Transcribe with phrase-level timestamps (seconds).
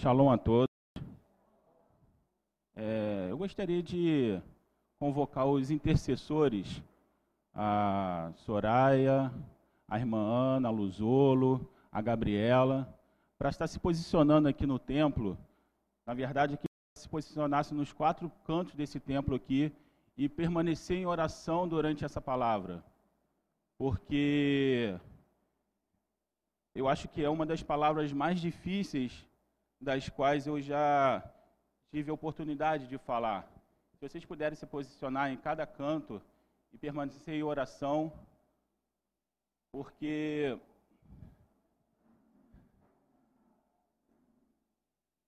[0.00, 0.68] Shalom a todos.
[2.76, 4.40] É, eu gostaria de
[4.96, 6.80] convocar os intercessores,
[7.52, 9.32] a Soraya,
[9.88, 12.96] a irmã Ana, a Luzolo, a Gabriela,
[13.36, 15.36] para estar se posicionando aqui no templo.
[16.06, 19.72] Na verdade, que se posicionasse nos quatro cantos desse templo aqui
[20.16, 22.84] e permanecer em oração durante essa palavra.
[23.76, 24.96] Porque
[26.72, 29.26] eu acho que é uma das palavras mais difíceis
[29.80, 31.22] das quais eu já
[31.90, 33.50] tive a oportunidade de falar.
[33.92, 36.20] Se vocês puderem se posicionar em cada canto
[36.72, 38.12] e permanecer em oração,
[39.72, 40.58] porque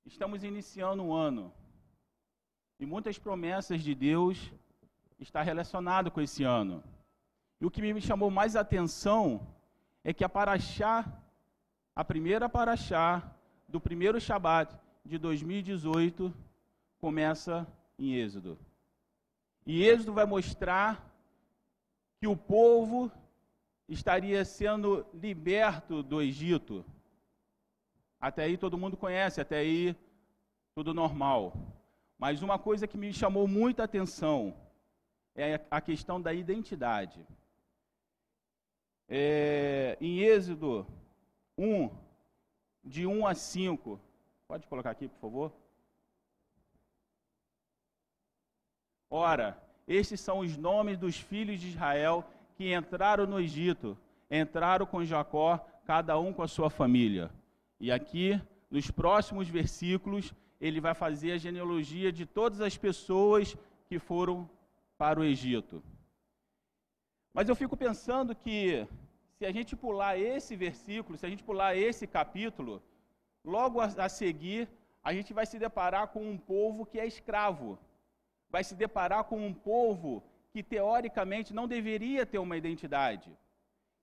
[0.05, 1.53] estamos iniciando um ano
[2.79, 4.51] e muitas promessas de Deus
[5.19, 6.83] estão relacionadas com esse ano.
[7.61, 9.47] E o que me chamou mais atenção
[10.03, 11.05] é que a Paraxá,
[11.95, 13.37] a primeira Paraxá
[13.71, 16.35] do primeiro Shabat de 2018
[16.99, 18.59] começa em Êxodo.
[19.65, 21.09] E Êxodo vai mostrar
[22.19, 23.11] que o povo
[23.89, 26.85] estaria sendo liberto do Egito.
[28.21, 29.97] Até aí todo mundo conhece, até aí
[30.75, 31.55] tudo normal.
[32.19, 34.55] Mas uma coisa que me chamou muita atenção
[35.35, 37.25] é a questão da identidade.
[39.09, 40.87] É, em Êxodo
[41.57, 42.10] 1,
[42.85, 44.01] de 1 a 5.
[44.47, 45.53] Pode colocar aqui, por favor?
[49.09, 52.25] Ora, estes são os nomes dos filhos de Israel
[52.57, 53.99] que entraram no Egito.
[54.31, 57.31] Entraram com Jacó, cada um com a sua família.
[57.81, 63.57] E aqui, nos próximos versículos, ele vai fazer a genealogia de todas as pessoas
[63.89, 64.49] que foram
[64.97, 65.83] para o Egito.
[67.33, 68.87] Mas eu fico pensando que
[69.41, 72.83] se a gente pular esse versículo, se a gente pular esse capítulo,
[73.43, 74.69] logo a, a seguir,
[75.03, 77.79] a gente vai se deparar com um povo que é escravo.
[78.51, 83.35] Vai se deparar com um povo que teoricamente não deveria ter uma identidade.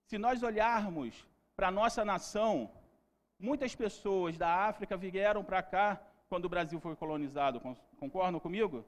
[0.08, 1.14] Se nós olharmos
[1.56, 2.72] para a nossa nação,
[3.40, 7.62] muitas pessoas da África vieram para cá quando o Brasil foi colonizado.
[8.00, 8.84] Concordam comigo?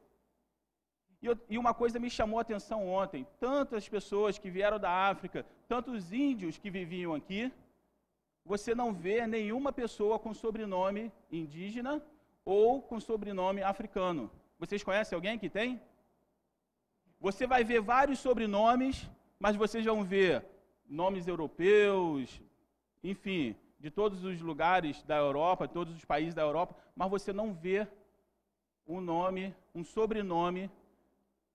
[1.22, 4.92] E, eu, e, uma coisa me chamou a atenção ontem: tantas pessoas que vieram da
[4.92, 7.52] África, tantos índios que viviam aqui,
[8.46, 12.02] você não vê nenhuma pessoa com sobrenome indígena
[12.46, 14.32] ou com sobrenome africano.
[14.58, 15.82] Vocês conhecem alguém que tem?
[17.20, 19.10] Você vai ver vários sobrenomes,
[19.40, 20.46] mas vocês vão ver
[20.88, 22.42] nomes europeus,
[23.04, 27.54] enfim, de todos os lugares da Europa, todos os países da Europa, mas você não
[27.54, 27.88] vê
[28.88, 30.72] um nome, um sobrenome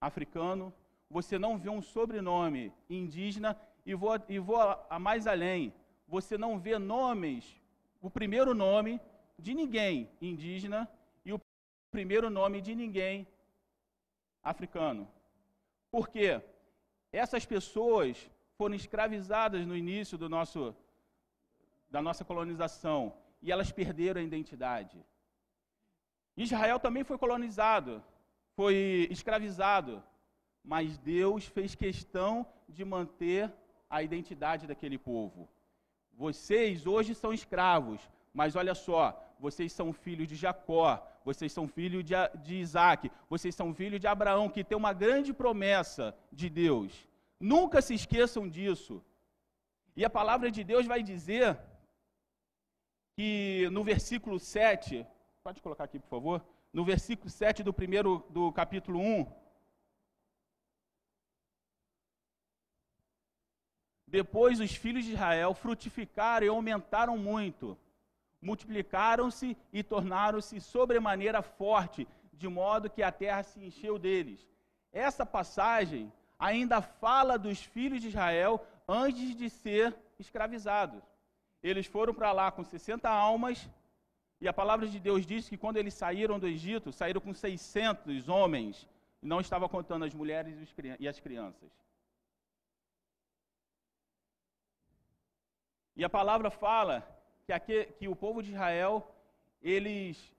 [0.06, 0.72] africano,
[1.08, 5.72] você não vê um sobrenome indígena e vou, e vou a, a mais além,
[6.06, 7.60] você não vê nomes,
[8.00, 9.00] o primeiro nome
[9.38, 10.88] de ninguém indígena
[11.24, 11.40] e o
[11.90, 13.26] primeiro nome de ninguém
[14.42, 15.08] africano.
[15.90, 16.40] Por quê?
[17.12, 18.28] Essas pessoas
[18.58, 20.74] foram escravizadas no início do nosso,
[21.90, 24.98] da nossa colonização e elas perderam a identidade.
[26.36, 28.02] Israel também foi colonizado,
[28.56, 30.02] foi escravizado,
[30.62, 33.52] mas Deus fez questão de manter
[33.90, 35.48] a identidade daquele povo.
[36.12, 38.00] Vocês hoje são escravos,
[38.32, 39.02] mas olha só,
[39.38, 44.06] vocês são filhos de Jacó, vocês são filhos de, de Isaac, vocês são filhos de
[44.06, 47.08] Abraão, que tem uma grande promessa de Deus.
[47.40, 49.02] Nunca se esqueçam disso.
[49.96, 51.58] E a palavra de Deus vai dizer
[53.16, 55.06] que no versículo 7,
[55.42, 56.44] pode colocar aqui, por favor?
[56.74, 59.32] No versículo 7 do primeiro do capítulo 1.
[64.08, 67.78] Depois os filhos de Israel frutificaram e aumentaram muito,
[68.42, 74.44] multiplicaram-se e tornaram-se sobremaneira forte, de modo que a terra se encheu deles.
[74.92, 81.02] Essa passagem ainda fala dos filhos de Israel antes de ser escravizados.
[81.62, 83.68] Eles foram para lá com 60 almas,
[84.40, 88.28] e a palavra de Deus diz que quando eles saíram do Egito, saíram com 600
[88.28, 88.86] homens,
[89.22, 90.54] e não estava contando as mulheres
[90.98, 91.70] e as crianças.
[95.96, 97.06] E a palavra fala
[97.46, 99.14] que, aqui, que o povo de Israel,
[99.62, 100.32] eles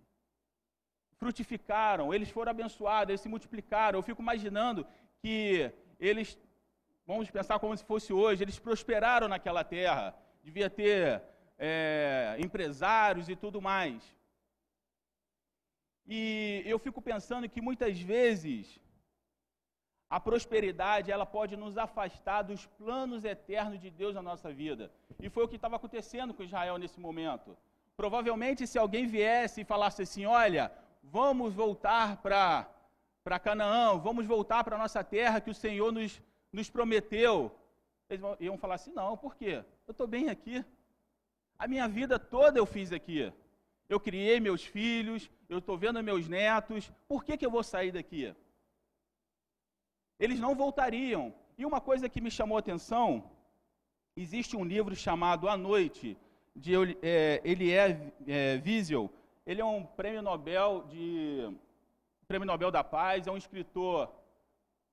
[1.17, 3.97] frutificaram, eles foram abençoados, eles se multiplicaram.
[3.97, 4.85] Eu fico imaginando
[5.21, 6.37] que eles,
[7.07, 10.13] vamos pensar como se fosse hoje, eles prosperaram naquela terra.
[10.43, 11.23] Devia ter
[11.57, 14.01] é, empresários e tudo mais.
[16.07, 18.79] E eu fico pensando que muitas vezes
[20.09, 24.91] a prosperidade ela pode nos afastar dos planos eternos de Deus na nossa vida.
[25.19, 27.57] E foi o que estava acontecendo com Israel nesse momento.
[27.97, 30.71] Provavelmente, se alguém viesse e falasse assim: olha,
[31.01, 36.21] vamos voltar para Canaã, vamos voltar para a nossa terra que o Senhor nos,
[36.51, 37.51] nos prometeu.
[38.07, 39.63] Eles iam falar assim: não, por quê?
[39.87, 40.63] Eu estou bem aqui.
[41.57, 43.31] A minha vida toda eu fiz aqui.
[43.87, 47.91] Eu criei meus filhos, eu estou vendo meus netos, por que, que eu vou sair
[47.91, 48.35] daqui?
[50.19, 51.33] Eles não voltariam.
[51.57, 53.29] E uma coisa que me chamou a atenção,
[54.15, 56.17] existe um livro chamado A Noite,
[56.55, 59.11] de é, Elie é, Wiesel.
[59.45, 61.53] Ele é um prêmio Nobel de
[62.27, 64.11] prêmio Nobel da Paz, é um escritor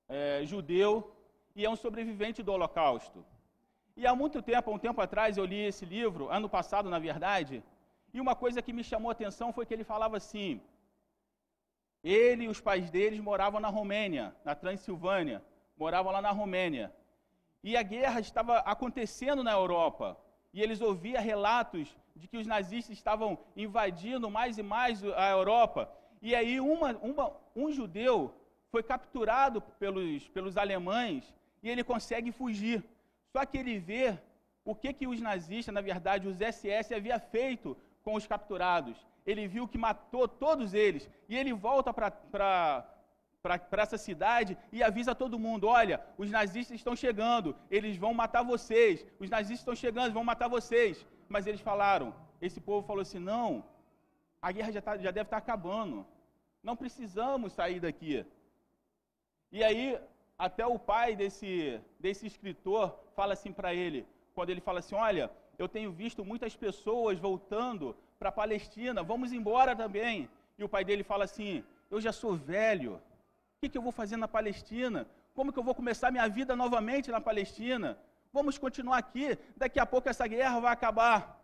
[0.08, 1.16] é, judeu
[1.56, 3.24] e é um sobrevivente do Holocausto.
[3.96, 6.98] E há muito tempo, há um tempo atrás, eu li esse livro, ano passado, na
[6.98, 7.62] verdade,
[8.14, 10.60] e uma coisa que me chamou a atenção foi que ele falava assim:
[12.02, 15.42] ele e os pais deles moravam na Romênia, na Transilvânia,
[15.76, 16.92] moravam lá na Romênia.
[17.62, 20.16] E a guerra estava acontecendo na Europa.
[20.52, 25.90] E eles ouviam relatos de que os nazistas estavam invadindo mais e mais a Europa.
[26.20, 28.34] E aí uma, uma, um judeu
[28.70, 32.84] foi capturado pelos, pelos alemães e ele consegue fugir.
[33.32, 34.19] Só que ele vê
[34.64, 38.96] o que, que os nazistas, na verdade, os SS, havia feito com os capturados.
[39.26, 41.08] Ele viu que matou todos eles.
[41.29, 47.56] E ele volta para essa cidade e avisa todo mundo: olha, os nazistas estão chegando,
[47.70, 49.06] eles vão matar vocês.
[49.19, 51.06] Os nazistas estão chegando, vão matar vocês.
[51.29, 53.64] Mas eles falaram: esse povo falou assim: não,
[54.40, 56.06] a guerra já, tá, já deve estar tá acabando.
[56.62, 58.25] Não precisamos sair daqui.
[59.50, 59.99] E aí,
[60.46, 64.04] até o pai desse, desse escritor fala assim para ele,
[64.34, 69.32] quando ele fala assim: olha, eu tenho visto muitas pessoas voltando para a Palestina, vamos
[69.32, 70.28] embora também.
[70.58, 73.00] E o pai dele fala assim: Eu já sou velho, o
[73.60, 75.06] que, que eu vou fazer na Palestina?
[75.32, 77.96] Como que eu vou começar minha vida novamente na Palestina?
[78.32, 81.40] Vamos continuar aqui, daqui a pouco essa guerra vai acabar.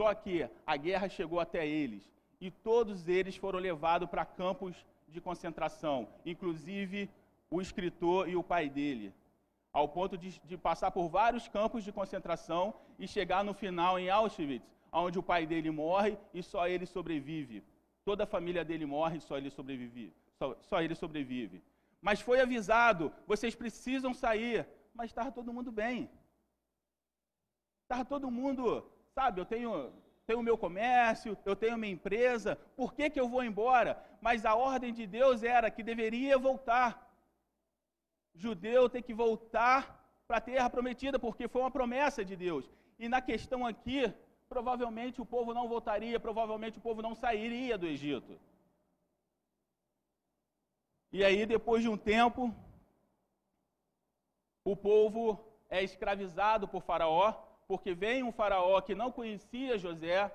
[0.00, 2.02] Só que a guerra chegou até eles
[2.40, 4.74] e todos eles foram levados para campos
[5.08, 7.10] de concentração, inclusive
[7.50, 9.14] o escritor e o pai dele
[9.76, 14.08] ao ponto de, de, passar por vários campos de concentração e chegar no final em
[14.08, 17.62] Auschwitz, onde o pai dele morre e só ele sobrevive.
[18.02, 20.14] Toda a família dele morre e só ele sobrevive.
[20.38, 21.62] Só, só ele sobrevive.
[22.00, 24.66] Mas foi avisado, vocês precisam sair.
[24.94, 26.08] Mas estava todo mundo bem.
[27.82, 28.82] Estava todo mundo,
[29.14, 29.92] sabe, eu tenho,
[30.26, 34.02] tenho meu comércio, eu tenho minha empresa, por que, que eu vou embora?
[34.20, 37.06] Mas a ordem de Deus era que deveria voltar
[38.36, 39.80] judeu tem que voltar
[40.26, 42.70] para a terra prometida, porque foi uma promessa de Deus.
[42.98, 44.12] E na questão aqui,
[44.48, 48.38] provavelmente o povo não voltaria, provavelmente o povo não sairia do Egito.
[51.12, 52.54] E aí, depois de um tempo,
[54.64, 55.22] o povo
[55.70, 57.34] é escravizado por Faraó,
[57.68, 60.30] porque vem um Faraó que não conhecia José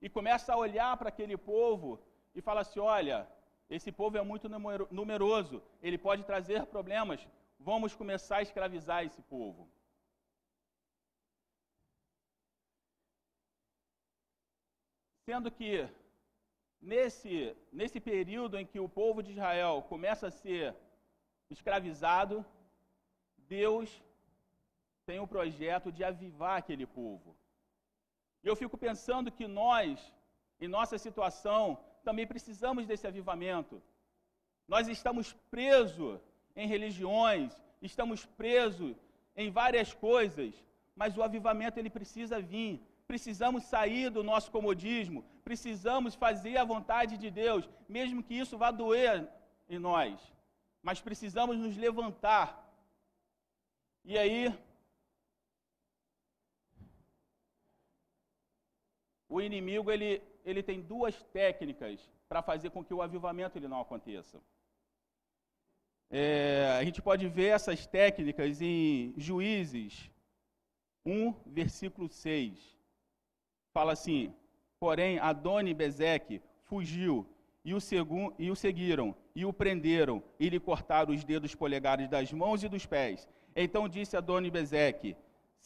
[0.00, 2.00] e começa a olhar para aquele povo
[2.34, 3.26] e fala assim: olha,
[3.68, 4.48] esse povo é muito
[4.90, 7.26] numeroso, ele pode trazer problemas.
[7.58, 9.68] Vamos começar a escravizar esse povo.
[15.24, 15.88] Sendo que
[16.80, 20.76] nesse, nesse período em que o povo de Israel começa a ser
[21.50, 22.44] escravizado,
[23.36, 24.00] Deus
[25.06, 27.36] tem o projeto de avivar aquele povo.
[28.42, 30.12] E eu fico pensando que nós,
[30.60, 33.80] em nossa situação, também precisamos desse avivamento.
[34.66, 36.20] Nós estamos presos
[36.56, 38.96] em religiões, estamos presos
[39.36, 40.52] em várias coisas,
[40.94, 42.82] mas o avivamento ele precisa vir.
[43.06, 48.72] Precisamos sair do nosso comodismo, precisamos fazer a vontade de Deus, mesmo que isso vá
[48.72, 49.28] doer
[49.68, 50.18] em nós.
[50.82, 52.48] Mas precisamos nos levantar.
[54.04, 54.52] E aí,
[59.36, 60.10] o inimigo ele
[60.46, 64.40] ele tem duas técnicas para fazer com que o avivamento ele não aconteça.
[66.08, 70.08] É, a gente pode ver essas técnicas em Juízes
[71.04, 72.78] 1, versículo 6.
[73.74, 74.32] Fala assim:
[74.78, 77.26] Porém, Adoni Bezeque fugiu
[77.64, 82.08] e o, segu, e o seguiram, e o prenderam, e lhe cortaram os dedos polegares
[82.08, 83.28] das mãos e dos pés.
[83.56, 85.16] Então disse Adoni Bezeque: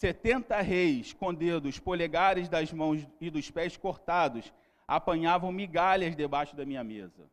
[0.00, 4.50] Setenta reis com dedos polegares das mãos e dos pés cortados
[4.88, 7.30] apanhavam migalhas debaixo da minha mesa.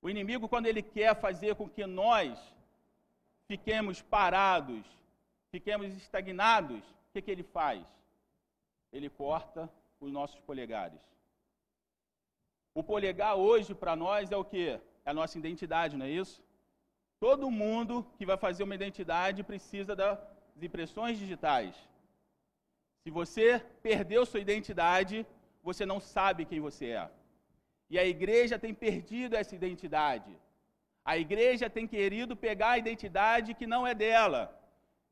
[0.00, 2.38] O inimigo, quando ele quer fazer com que nós
[3.48, 4.86] fiquemos parados,
[5.50, 7.84] fiquemos estagnados, o que, que ele faz?
[8.92, 9.68] Ele corta
[9.98, 11.00] os nossos polegares.
[12.72, 14.78] O polegar hoje para nós é o que?
[15.04, 16.40] É a nossa identidade, não é isso?
[17.18, 19.96] Todo mundo que vai fazer uma identidade precisa
[20.60, 21.74] das impressões digitais.
[23.02, 23.46] Se você
[23.82, 25.26] perdeu sua identidade,
[25.62, 27.10] você não sabe quem você é.
[27.88, 30.30] E a igreja tem perdido essa identidade.
[31.02, 34.42] A igreja tem querido pegar a identidade que não é dela.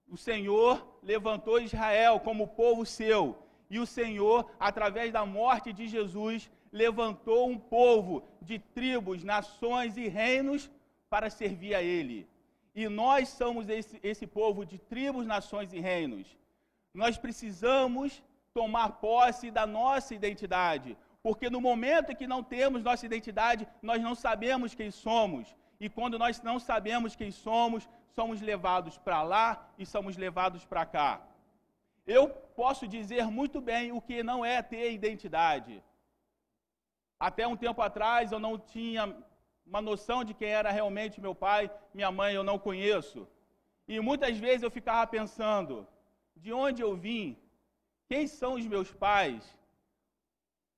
[0.07, 3.23] O Senhor levantou Israel como povo seu.
[3.71, 10.09] E o Senhor, através da morte de Jesus, levantou um povo de tribos, nações e
[10.09, 10.71] reinos
[11.09, 12.29] para servir a Ele.
[12.81, 16.27] E nós somos esse, esse povo de tribos, nações e reinos.
[17.03, 18.23] Nós precisamos
[18.59, 24.01] tomar posse da nossa identidade, porque no momento em que não temos nossa identidade, nós
[24.01, 25.45] não sabemos quem somos.
[25.81, 30.87] E quando nós não sabemos quem somos, somos levados para lá e somos levados para
[30.87, 31.11] cá.
[32.07, 32.29] Eu
[32.61, 35.83] posso dizer muito bem o que não é ter identidade.
[37.19, 39.03] Até um tempo atrás eu não tinha
[39.69, 43.21] uma noção de quem era realmente meu pai, minha mãe eu não conheço.
[43.87, 45.87] E muitas vezes eu ficava pensando:
[46.37, 47.27] de onde eu vim?
[48.11, 49.43] Quem são os meus pais?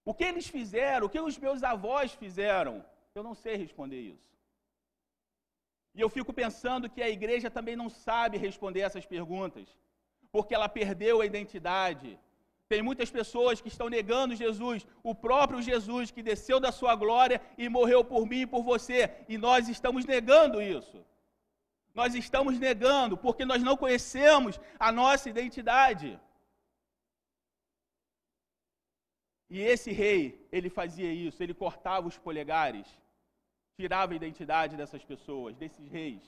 [0.05, 1.07] O que eles fizeram?
[1.07, 2.75] O que os meus avós fizeram?
[3.15, 4.31] Eu não sei responder isso.
[5.95, 9.69] E eu fico pensando que a igreja também não sabe responder essas perguntas,
[10.33, 12.19] porque ela perdeu a identidade.
[12.71, 17.39] Tem muitas pessoas que estão negando Jesus, o próprio Jesus que desceu da sua glória
[17.63, 19.01] e morreu por mim e por você,
[19.33, 20.99] e nós estamos negando isso.
[22.01, 26.11] Nós estamos negando porque nós não conhecemos a nossa identidade.
[29.55, 30.23] E esse rei,
[30.57, 32.89] ele fazia isso, ele cortava os polegares
[33.81, 36.23] tirava a identidade dessas pessoas, desses reis.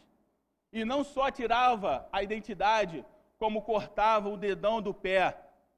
[0.72, 3.04] E não só tirava a identidade,
[3.38, 5.24] como cortava o dedão do pé.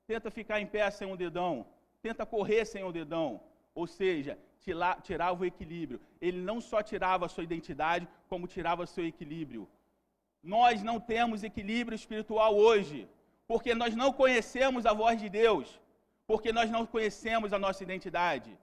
[0.06, 1.66] Tenta ficar em pé sem um dedão,
[2.02, 3.40] tenta correr sem um dedão.
[3.74, 4.38] Ou seja,
[5.02, 6.00] tirava o equilíbrio.
[6.20, 9.68] Ele não só tirava a sua identidade, como tirava o seu equilíbrio.
[10.42, 13.08] Nós não temos equilíbrio espiritual hoje,
[13.48, 15.80] porque nós não conhecemos a voz de Deus,
[16.26, 18.56] porque nós não conhecemos a nossa identidade.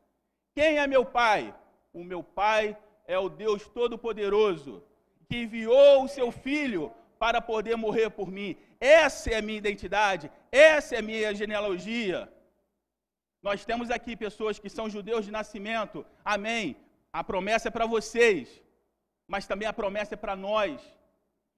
[0.55, 1.53] Quem é meu pai?
[1.93, 4.83] O meu pai é o Deus Todo-Poderoso,
[5.27, 8.55] que enviou o seu Filho para poder morrer por mim.
[8.79, 12.31] Essa é a minha identidade, essa é a minha genealogia.
[13.41, 16.75] Nós temos aqui pessoas que são judeus de nascimento, amém.
[17.11, 18.61] A promessa é para vocês,
[19.27, 20.81] mas também a promessa é para nós.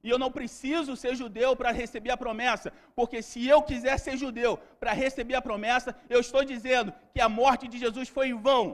[0.03, 4.15] E eu não preciso ser judeu para receber a promessa, porque se eu quiser ser
[4.17, 8.39] judeu para receber a promessa, eu estou dizendo que a morte de Jesus foi em
[8.47, 8.65] vão.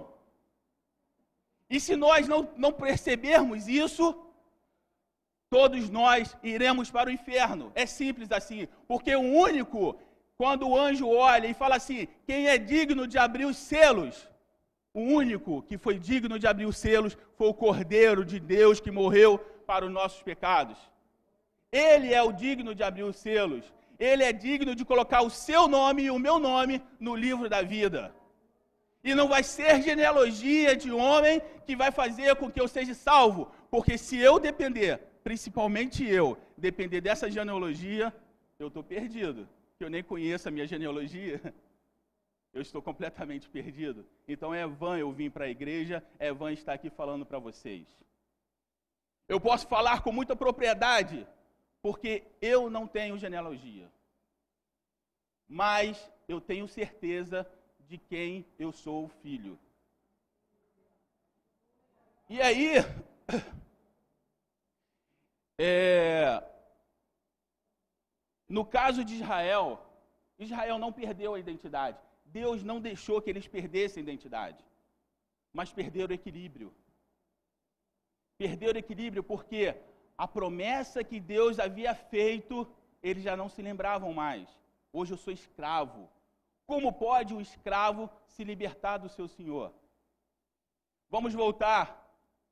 [1.70, 4.06] E se nós não, não percebermos isso,
[5.50, 7.72] todos nós iremos para o inferno.
[7.76, 8.68] É simples assim.
[8.88, 10.00] Porque o único,
[10.40, 14.16] quando o anjo olha e fala assim: quem é digno de abrir os selos?
[14.94, 18.90] O único que foi digno de abrir os selos foi o Cordeiro de Deus que
[18.90, 20.78] morreu para os nossos pecados.
[21.70, 23.66] Ele é o digno de abrir os selos.
[24.00, 27.62] Ele é digno de colocar o seu nome e o meu nome no livro da
[27.62, 28.16] vida.
[29.04, 33.52] E não vai ser genealogia de homem que vai fazer com que eu seja salvo,
[33.70, 38.14] porque se eu depender, principalmente eu, depender dessa genealogia,
[38.58, 39.48] eu estou perdido.
[39.80, 41.42] Eu nem conheço a minha genealogia,
[42.54, 44.06] eu estou completamente perdido.
[44.28, 47.88] Então é vã eu vim para a igreja, é vã estar aqui falando para vocês.
[49.28, 51.26] Eu posso falar com muita propriedade,
[51.82, 53.90] porque eu não tenho genealogia.
[55.48, 57.50] Mas eu tenho certeza
[57.88, 59.58] de quem eu sou filho.
[62.30, 62.76] E aí,
[65.58, 66.44] é,
[68.50, 69.80] no caso de Israel,
[70.40, 72.00] Israel não perdeu a identidade.
[72.26, 74.64] Deus não deixou que eles perdessem a identidade,
[75.54, 76.74] mas perderam o equilíbrio.
[78.38, 79.76] Perderam o equilíbrio porque
[80.18, 82.68] a promessa que Deus havia feito,
[83.04, 84.50] eles já não se lembravam mais.
[84.92, 86.10] Hoje eu sou escravo.
[86.66, 89.74] Como pode o escravo se libertar do seu senhor?
[91.10, 91.86] Vamos voltar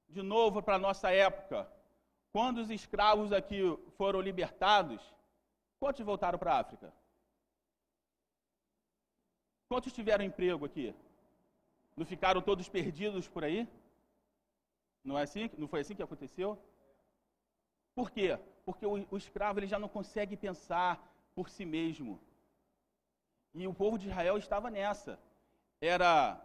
[0.10, 1.70] de novo para a nossa época.
[2.32, 3.62] Quando os escravos aqui
[3.98, 5.02] foram libertados,
[5.80, 6.94] quantos voltaram para a África?
[9.70, 10.96] Quantos tiveram emprego aqui?
[11.96, 13.68] Não ficaram todos perdidos por aí?
[15.04, 15.50] Não é assim?
[15.58, 16.58] Não foi assim que aconteceu?
[17.96, 18.38] Por quê?
[18.66, 20.92] Porque o, o escravo ele já não consegue pensar
[21.34, 22.20] por si mesmo.
[23.54, 25.20] E o povo de Israel estava nessa.
[25.82, 26.40] Era,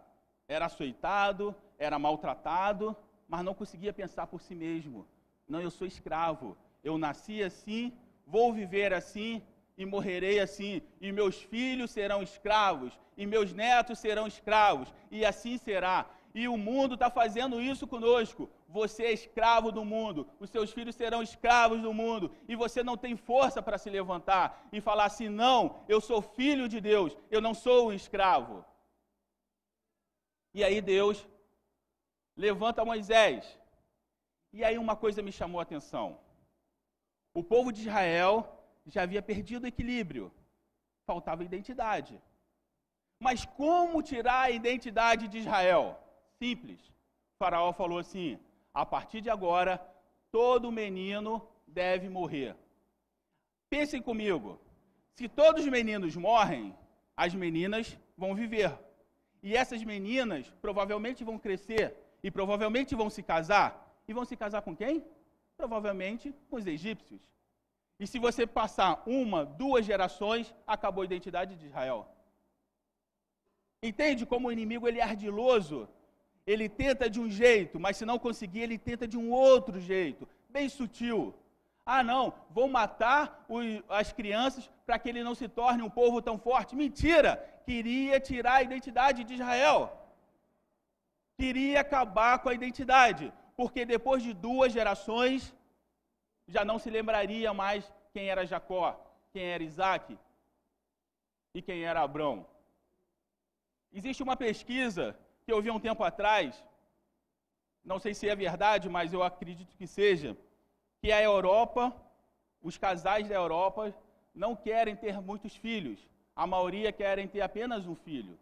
[0.47, 2.95] era açoitado, era maltratado,
[3.27, 5.07] mas não conseguia pensar por si mesmo.
[5.47, 6.57] Não, eu sou escravo.
[6.83, 9.41] Eu nasci assim, vou viver assim
[9.77, 10.81] e morrerei assim.
[10.99, 16.05] E meus filhos serão escravos, e meus netos serão escravos, e assim será.
[16.35, 18.49] E o mundo está fazendo isso conosco.
[18.67, 22.97] você é escravo do mundo, os seus filhos serão escravos do mundo, e você não
[22.97, 27.39] tem força para se levantar e falar assim: não, eu sou filho de Deus, eu
[27.39, 28.65] não sou um escravo.
[30.55, 31.27] E aí Deus
[32.35, 33.59] levanta Moisés.
[34.51, 36.19] E aí uma coisa me chamou a atenção.
[37.33, 38.33] O povo de Israel
[38.85, 40.31] já havia perdido o equilíbrio,
[41.05, 42.21] faltava identidade.
[43.19, 45.97] Mas como tirar a identidade de Israel?
[46.37, 46.79] Simples.
[47.33, 48.39] O faraó falou assim:
[48.73, 49.81] a partir de agora,
[50.31, 52.55] todo menino deve morrer.
[53.69, 54.59] Pensem comigo:
[55.15, 56.75] se todos os meninos morrem,
[57.15, 58.71] as meninas vão viver.
[59.41, 63.69] E essas meninas provavelmente vão crescer e provavelmente vão se casar.
[64.07, 65.03] E vão se casar com quem?
[65.63, 67.21] Provavelmente com os egípcios.
[68.01, 71.99] E se você passar uma, duas gerações, acabou a identidade de Israel.
[73.89, 75.79] Entende como o inimigo ele é ardiloso
[76.45, 80.27] ele tenta de um jeito, mas se não conseguir, ele tenta de um outro jeito,
[80.49, 81.33] bem sutil.
[81.85, 83.45] Ah, não, vou matar
[83.89, 86.75] as crianças para que ele não se torne um povo tão forte.
[86.75, 87.31] Mentira!
[87.65, 89.81] Queria tirar a identidade de Israel.
[91.37, 95.53] Queria acabar com a identidade, porque depois de duas gerações,
[96.47, 98.99] já não se lembraria mais quem era Jacó,
[99.31, 100.17] quem era Isaac
[101.53, 102.45] e quem era Abrão.
[103.91, 106.63] Existe uma pesquisa que eu vi um tempo atrás,
[107.83, 110.37] não sei se é verdade, mas eu acredito que seja,
[110.99, 111.93] que a Europa,
[112.61, 113.93] os casais da Europa
[114.33, 115.99] não querem ter muitos filhos.
[116.35, 118.39] A maioria querem ter apenas um filho.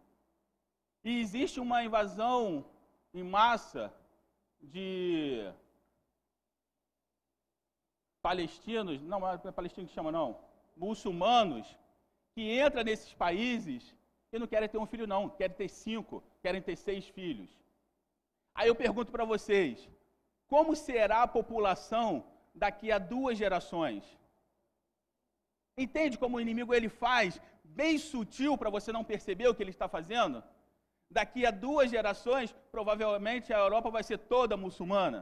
[1.04, 2.64] E existe uma invasão
[3.12, 3.92] em massa
[4.62, 5.52] de
[8.22, 10.38] palestinos, não, não é palestino que chama não,
[10.76, 11.66] muçulmanos,
[12.34, 13.94] que entra nesses países
[14.32, 17.50] e não querem ter um filho, não, querem ter cinco, querem ter seis filhos.
[18.54, 19.88] Aí eu pergunto para vocês:
[20.46, 24.04] como será a população daqui a duas gerações?
[25.76, 29.70] Entende como o inimigo ele faz, bem sutil para você não perceber o que ele
[29.70, 30.42] está fazendo?
[31.18, 35.20] Daqui a duas gerações, provavelmente a Europa vai ser toda muçulmana.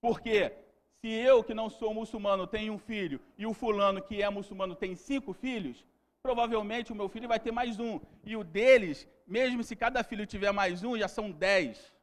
[0.00, 0.52] Porque
[1.00, 4.74] se eu, que não sou muçulmano, tenho um filho, e o fulano, que é muçulmano,
[4.74, 5.84] tem cinco filhos,
[6.22, 8.00] provavelmente o meu filho vai ter mais um.
[8.24, 11.94] E o deles, mesmo se cada filho tiver mais um, já são dez.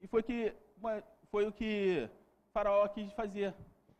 [0.00, 0.54] E foi, que,
[1.32, 2.08] foi o que
[2.52, 3.52] Faraó quis fazer.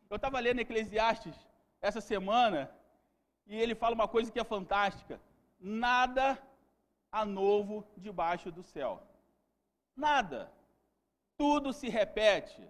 [0.09, 1.35] Eu estava lendo Eclesiastes
[1.81, 2.71] essa semana
[3.47, 5.21] e ele fala uma coisa que é fantástica:
[5.65, 6.39] nada
[7.11, 9.03] há novo debaixo do céu.
[9.97, 10.53] Nada.
[11.39, 12.63] Tudo se repete.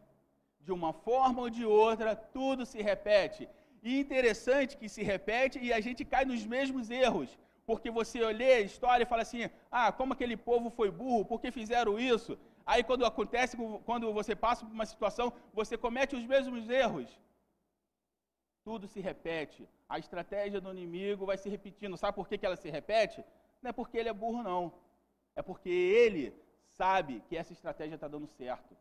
[0.61, 3.48] De uma forma ou de outra, tudo se repete.
[3.83, 7.37] E interessante que se repete e a gente cai nos mesmos erros.
[7.66, 11.40] Porque você lê a história e fala assim: ah, como aquele povo foi burro, por
[11.40, 12.38] que fizeram isso?
[12.64, 17.09] Aí quando acontece, quando você passa por uma situação, você comete os mesmos erros.
[18.64, 19.68] Tudo se repete.
[19.88, 21.96] A estratégia do inimigo vai se repetindo.
[21.96, 23.24] Sabe por que, que ela se repete?
[23.62, 24.72] Não é porque ele é burro, não.
[25.37, 26.35] É porque ele
[26.81, 28.77] sabe que essa estratégia está dando certo.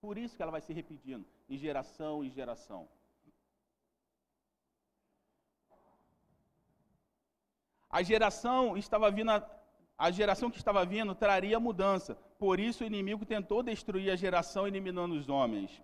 [0.00, 2.88] Por isso que ela vai se repetindo, em geração em geração.
[7.88, 9.30] A geração estava vindo,
[9.96, 12.14] a geração que estava vindo traria mudança.
[12.38, 15.82] Por isso o inimigo tentou destruir a geração eliminando os homens.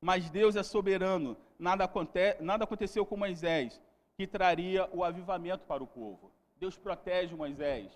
[0.00, 1.36] Mas Deus é soberano.
[1.58, 3.80] Nada, aconte, nada aconteceu com Moisés,
[4.16, 6.32] que traria o avivamento para o povo.
[6.56, 7.90] Deus protege Moisés.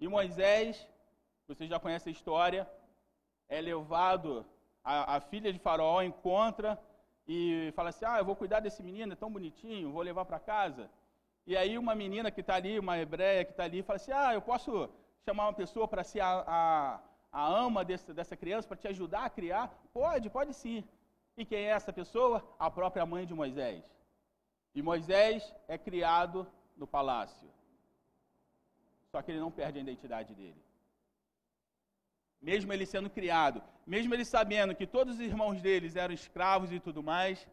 [0.00, 0.86] E Moisés,
[1.46, 2.70] vocês já conhecem a história,
[3.48, 4.44] é levado,
[4.82, 6.78] a, a filha de Faraó encontra
[7.26, 10.40] e fala assim: Ah, eu vou cuidar desse menino, é tão bonitinho, vou levar para
[10.40, 10.90] casa.
[11.46, 14.32] E aí uma menina que está ali, uma hebreia que está ali, fala assim, ah,
[14.32, 14.88] eu posso
[15.24, 17.00] chamar uma pessoa para ser a, a,
[17.32, 19.68] a ama desse, dessa criança, para te ajudar a criar?
[19.92, 20.84] Pode, pode sim.
[21.36, 22.46] E quem é essa pessoa?
[22.58, 23.82] A própria mãe de Moisés.
[24.74, 27.48] E Moisés é criado no palácio.
[29.10, 30.62] Só que ele não perde a identidade dele.
[32.40, 36.80] Mesmo ele sendo criado, mesmo ele sabendo que todos os irmãos deles eram escravos e
[36.80, 37.46] tudo mais,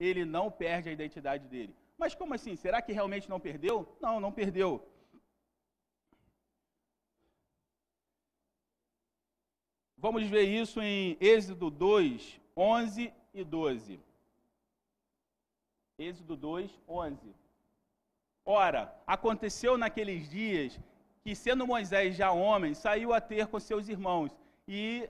[0.00, 1.76] ele não perde a identidade dele.
[1.98, 2.56] Mas como assim?
[2.56, 3.86] Será que realmente não perdeu?
[4.00, 4.84] Não, não perdeu.
[10.02, 14.00] Vamos ver isso em Êxodo 2, 11 e 12.
[15.96, 17.16] Êxodo 2, 11.
[18.44, 20.76] Ora, aconteceu naqueles dias
[21.22, 24.32] que, sendo Moisés já homem, saiu a ter com seus irmãos
[24.66, 25.08] e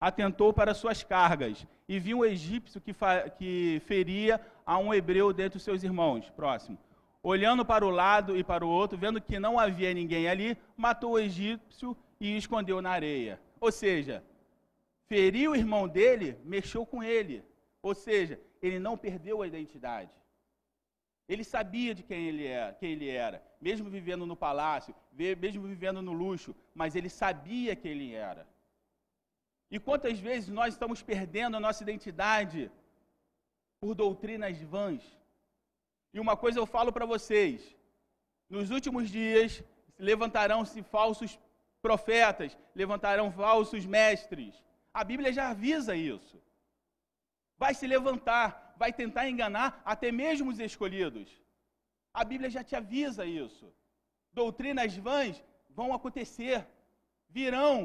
[0.00, 2.92] atentou para suas cargas e viu um egípcio que,
[3.38, 6.28] que feria a um hebreu dentre os seus irmãos.
[6.30, 6.76] Próximo.
[7.22, 11.12] Olhando para o lado e para o outro, vendo que não havia ninguém ali, matou
[11.12, 13.38] o egípcio e o escondeu na areia.
[13.64, 14.16] Ou seja,
[15.10, 17.36] feriu o irmão dele, mexeu com ele.
[17.80, 20.14] Ou seja, ele não perdeu a identidade.
[21.26, 24.94] Ele sabia de quem ele era, quem ele era, mesmo vivendo no palácio,
[25.44, 28.46] mesmo vivendo no luxo, mas ele sabia quem ele era.
[29.70, 32.70] E quantas vezes nós estamos perdendo a nossa identidade
[33.80, 35.02] por doutrinas vãs?
[36.12, 37.74] E uma coisa eu falo para vocês:
[38.56, 39.64] nos últimos dias
[39.98, 41.38] levantarão-se falsos
[41.86, 44.52] profetas, levantarão falsos mestres.
[45.00, 46.36] A Bíblia já avisa isso.
[47.62, 48.48] Vai se levantar,
[48.82, 51.28] vai tentar enganar até mesmo os escolhidos.
[52.20, 53.66] A Bíblia já te avisa isso.
[54.32, 55.34] Doutrinas vãs
[55.78, 56.66] vão acontecer,
[57.28, 57.76] virão,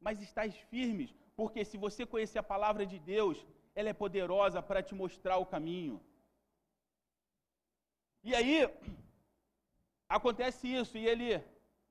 [0.00, 3.36] mas estás firmes, porque se você conhecer a palavra de Deus,
[3.74, 5.96] ela é poderosa para te mostrar o caminho.
[8.28, 8.56] E aí,
[10.08, 11.28] acontece isso, e ele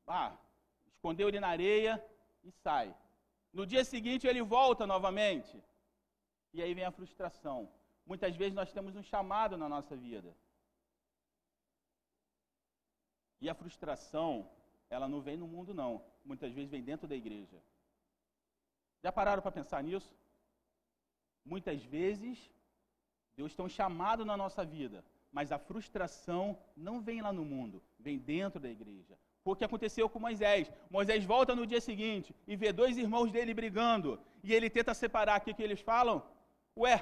[0.07, 0.35] ah,
[1.07, 1.93] escondeu ele na areia
[2.43, 2.93] e sai.
[3.53, 5.55] No dia seguinte ele volta novamente.
[6.53, 7.69] E aí vem a frustração.
[8.05, 10.35] Muitas vezes nós temos um chamado na nossa vida.
[13.39, 14.49] E a frustração,
[14.89, 16.03] ela não vem no mundo não.
[16.25, 17.57] Muitas vezes vem dentro da igreja.
[19.01, 20.13] Já pararam para pensar nisso?
[21.45, 22.51] Muitas vezes
[23.37, 27.81] Deus tem um chamado na nossa vida, mas a frustração não vem lá no mundo,
[27.97, 29.17] vem dentro da igreja.
[29.51, 30.71] O que aconteceu com Moisés.
[30.89, 34.19] Moisés volta no dia seguinte e vê dois irmãos dele brigando.
[34.43, 35.39] E ele tenta separar.
[35.39, 36.21] O que, que eles falam?
[36.75, 36.95] Ué,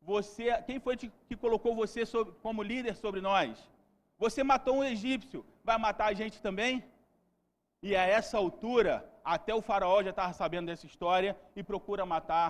[0.00, 3.68] você, quem foi que colocou você sobre, como líder sobre nós?
[4.18, 6.82] Você matou um egípcio, vai matar a gente também?
[7.82, 12.48] E a essa altura, até o faraó já estava sabendo dessa história e procura matar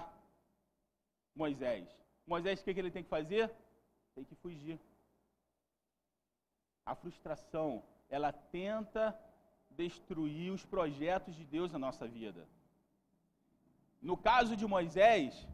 [1.34, 1.88] Moisés.
[2.26, 3.52] Moisés, o que, que ele tem que fazer?
[4.14, 4.78] Tem que fugir.
[6.84, 9.18] A frustração, ela tenta
[9.70, 12.46] destruir os projetos de Deus na nossa vida.
[14.00, 15.46] No caso de Moisés,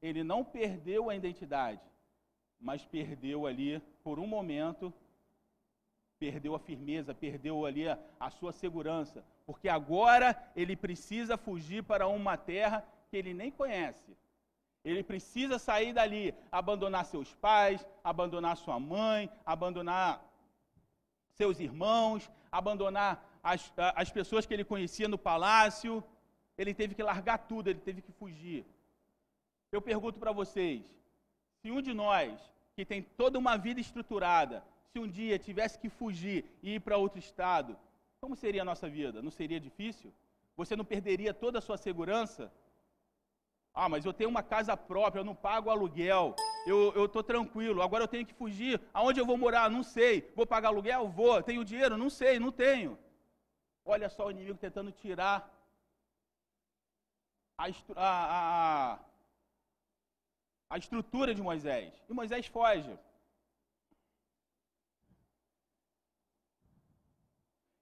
[0.00, 1.80] ele não perdeu a identidade,
[2.60, 4.92] mas perdeu ali, por um momento,
[6.18, 12.08] perdeu a firmeza, perdeu ali a, a, sua segurança, porque agora ele precisa fugir para
[12.08, 14.16] uma terra que ele nem conhece.
[14.84, 20.24] Ele precisa sair dali, abandonar seus pais, abandonar sua mãe, abandonar
[21.38, 23.72] seus irmãos, abandonar as,
[24.02, 25.92] as pessoas que ele conhecia no palácio.
[26.60, 28.66] Ele teve que largar tudo, ele teve que fugir.
[29.70, 30.82] Eu pergunto para vocês:
[31.60, 32.32] se um de nós,
[32.74, 36.96] que tem toda uma vida estruturada, se um dia tivesse que fugir e ir para
[36.96, 37.76] outro estado,
[38.20, 39.22] como seria a nossa vida?
[39.22, 40.12] Não seria difícil?
[40.56, 42.52] Você não perderia toda a sua segurança?
[43.72, 46.34] Ah, mas eu tenho uma casa própria, eu não pago aluguel,
[46.70, 48.80] eu estou tranquilo, agora eu tenho que fugir.
[48.92, 49.70] Aonde eu vou morar?
[49.70, 50.30] Não sei.
[50.34, 51.08] Vou pagar aluguel?
[51.08, 51.42] Vou.
[51.42, 51.96] Tenho dinheiro?
[51.96, 52.98] Não sei, não tenho.
[53.84, 55.50] Olha só o inimigo tentando tirar
[57.56, 58.98] a, a, a,
[60.70, 61.92] a estrutura de Moisés.
[62.08, 62.98] E Moisés foge.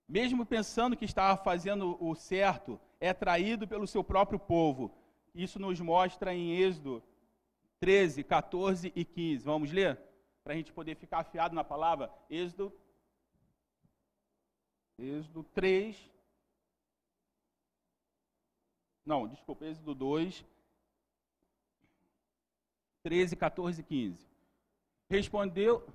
[0.09, 4.95] Mesmo pensando que estava fazendo o certo, é traído pelo seu próprio povo.
[5.35, 7.03] Isso nos mostra em Êxodo
[7.87, 9.45] 13, 14 e 15.
[9.45, 9.97] Vamos ler?
[10.43, 12.11] Para a gente poder ficar afiado na palavra.
[12.29, 12.77] Êxodo,
[14.99, 15.97] Êxodo 3.
[19.05, 20.45] Não, desculpa, Êxodo 2,
[23.05, 24.27] 13, 14 e 15.
[25.09, 25.89] Respondeu.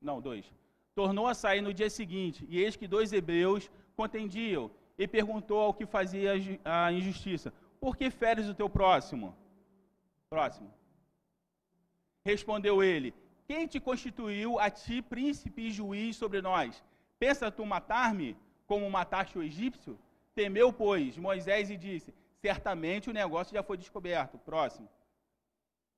[0.00, 0.50] Não, dois.
[0.94, 5.74] Tornou a sair no dia seguinte, e eis que dois hebreus contendiam, e perguntou ao
[5.74, 6.32] que fazia
[6.64, 9.43] a injustiça: Por que feres o teu próximo?
[10.30, 10.72] Próximo.
[12.24, 13.14] Respondeu ele:
[13.46, 16.82] Quem te constituiu a ti príncipe e juiz sobre nós?
[17.18, 19.98] Pensa tu matar-me como mataste o egípcio?
[20.34, 24.38] Temeu, pois, Moisés e disse: Certamente o negócio já foi descoberto.
[24.38, 24.88] Próximo.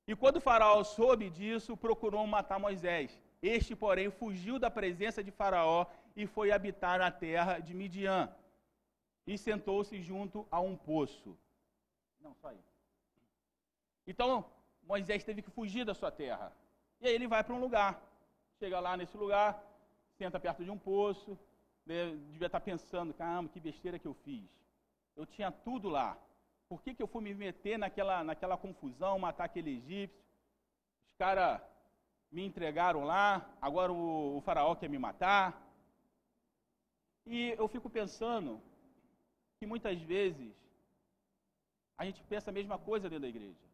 [0.07, 3.19] E quando faraó soube disso, procurou matar Moisés.
[3.43, 8.33] Este, porém, fugiu da presença de Faraó e foi habitar na terra de Midian.
[9.27, 11.37] E sentou-se junto a um poço.
[12.21, 12.59] Não, só aí.
[14.07, 14.45] Então,
[14.83, 16.53] Moisés teve que fugir da sua terra.
[17.01, 18.01] E aí ele vai para um lugar.
[18.59, 19.63] Chega lá nesse lugar,
[20.17, 21.39] senta perto de um poço.
[21.85, 24.49] Né, devia estar pensando, caramba, que besteira que eu fiz.
[25.15, 26.19] Eu tinha tudo lá.
[26.69, 30.21] Por que, que eu fui me meter naquela, naquela confusão, matar aquele egípcio?
[31.11, 31.61] Os caras
[32.31, 35.63] me entregaram lá, agora o, o faraó quer me matar.
[37.25, 38.61] E eu fico pensando
[39.59, 40.53] que muitas vezes
[41.97, 43.66] a gente pensa a mesma coisa dentro da igreja.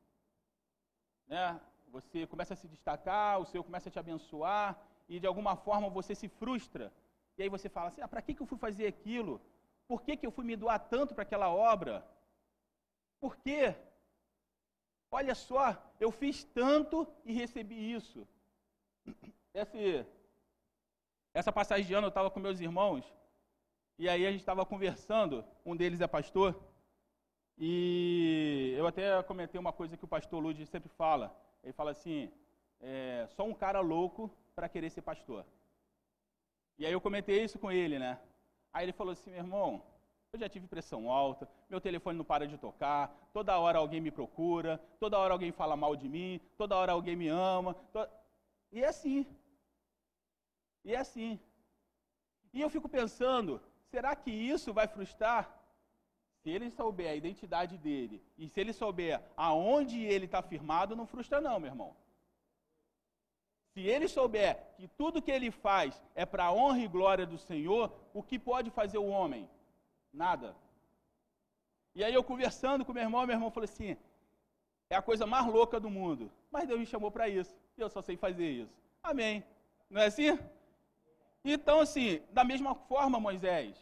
[1.26, 1.60] Né?
[1.88, 5.88] Você começa a se destacar, o Senhor começa a te abençoar, e de alguma forma
[5.90, 6.92] você se frustra.
[7.36, 9.40] E aí você fala assim: ah, para que, que eu fui fazer aquilo?
[9.86, 12.06] Por que, que eu fui me doar tanto para aquela obra?
[13.20, 13.74] Por quê?
[15.10, 18.26] Olha só, eu fiz tanto e recebi isso.
[19.54, 20.06] Esse,
[21.34, 23.04] essa passagem de ano eu estava com meus irmãos,
[23.98, 26.58] e aí a gente estava conversando, um deles é pastor,
[27.64, 31.32] e eu até comentei uma coisa que o pastor Lud sempre fala.
[31.62, 32.28] Ele fala assim:
[32.80, 35.46] é, só um cara louco para querer ser pastor.
[36.76, 38.18] E aí eu comentei isso com ele, né?
[38.72, 39.80] Aí ele falou assim: meu irmão,
[40.32, 44.10] eu já tive pressão alta, meu telefone não para de tocar, toda hora alguém me
[44.10, 47.74] procura, toda hora alguém fala mal de mim, toda hora alguém me ama.
[47.92, 48.08] To...
[48.72, 49.24] E é assim.
[50.84, 51.38] E é assim.
[52.52, 55.61] E eu fico pensando, será que isso vai frustrar?
[56.42, 61.06] Se ele souber a identidade dele e se ele souber aonde ele está firmado, não
[61.06, 61.96] frustra não, meu irmão.
[63.72, 67.38] Se ele souber que tudo que ele faz é para a honra e glória do
[67.38, 69.48] Senhor, o que pode fazer o homem?
[70.12, 70.54] Nada.
[71.94, 73.96] E aí eu conversando com meu irmão, meu irmão falou assim:
[74.90, 76.30] é a coisa mais louca do mundo.
[76.50, 77.56] Mas Deus me chamou para isso.
[77.78, 78.74] E eu só sei fazer isso.
[79.02, 79.42] Amém.
[79.88, 80.38] Não é assim?
[81.44, 83.74] Então, assim, da mesma forma, Moisés.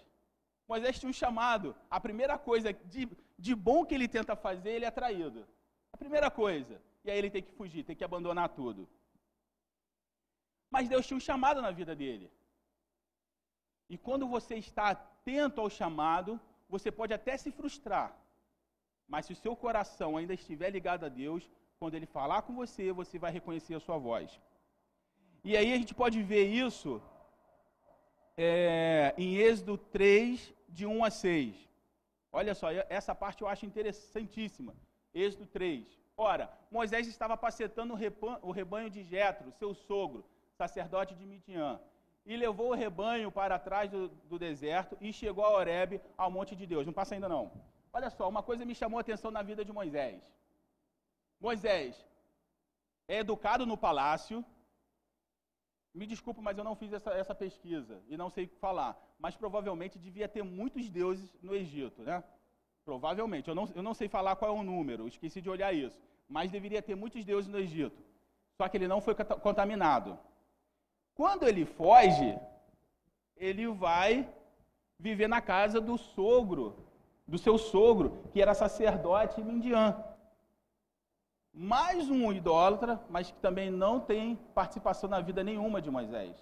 [0.71, 1.69] Moisés tinha um chamado.
[1.97, 3.03] A primeira coisa de,
[3.45, 5.41] de bom que ele tenta fazer, ele é traído.
[5.95, 6.75] A primeira coisa.
[7.05, 8.83] E aí ele tem que fugir, tem que abandonar tudo.
[10.75, 12.31] Mas Deus tinha um chamado na vida dele.
[13.93, 18.09] E quando você está atento ao chamado, você pode até se frustrar.
[19.09, 22.93] Mas se o seu coração ainda estiver ligado a Deus, quando ele falar com você,
[22.93, 24.41] você vai reconhecer a sua voz.
[25.43, 27.03] E aí a gente pode ver isso
[28.37, 31.69] é, em Êxodo 3, de 1 a 6.
[32.33, 34.75] Olha só, essa parte eu acho interessantíssima.
[35.13, 35.87] Êxodo 3.
[36.17, 37.95] Ora, Moisés estava apacetando
[38.43, 41.81] o rebanho de Jetro, seu sogro, sacerdote de Midian,
[42.27, 46.55] e levou o rebanho para trás do, do deserto e chegou a Horebe, ao monte
[46.55, 46.87] de Deus.
[46.87, 47.51] Não passa ainda não.
[47.93, 50.23] Olha só, uma coisa me chamou a atenção na vida de Moisés.
[51.41, 52.07] Moisés
[53.09, 54.45] é educado no palácio.
[55.93, 58.97] Me desculpe, mas eu não fiz essa, essa pesquisa e não sei falar.
[59.19, 62.23] Mas provavelmente devia ter muitos deuses no Egito, né?
[62.85, 63.49] Provavelmente.
[63.49, 65.97] Eu não, eu não sei falar qual é o número, esqueci de olhar isso.
[66.29, 68.01] Mas deveria ter muitos deuses no Egito.
[68.57, 70.19] Só que ele não foi contaminado.
[71.15, 72.39] Quando ele foge,
[73.37, 74.29] ele vai
[74.99, 76.77] viver na casa do sogro,
[77.27, 79.97] do seu sogro, que era sacerdote Mindian.
[81.53, 86.37] Mais um idólatra, mas que também não tem participação na vida nenhuma de Moisés.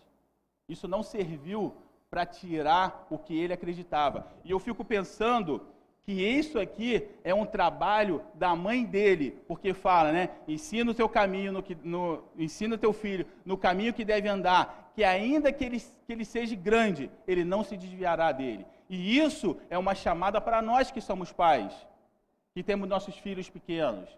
[0.69, 1.75] Isso não serviu
[2.11, 4.27] para tirar o que ele acreditava.
[4.45, 5.67] E eu fico pensando
[6.03, 10.31] que isso aqui é um trabalho da mãe dele, porque fala, né?
[10.47, 14.91] Ensina o teu caminho, no, no, ensina o teu filho no caminho que deve andar,
[14.95, 18.67] que ainda que ele, que ele seja grande, ele não se desviará dele.
[18.89, 21.75] E isso é uma chamada para nós que somos pais,
[22.55, 24.09] que temos nossos filhos pequenos.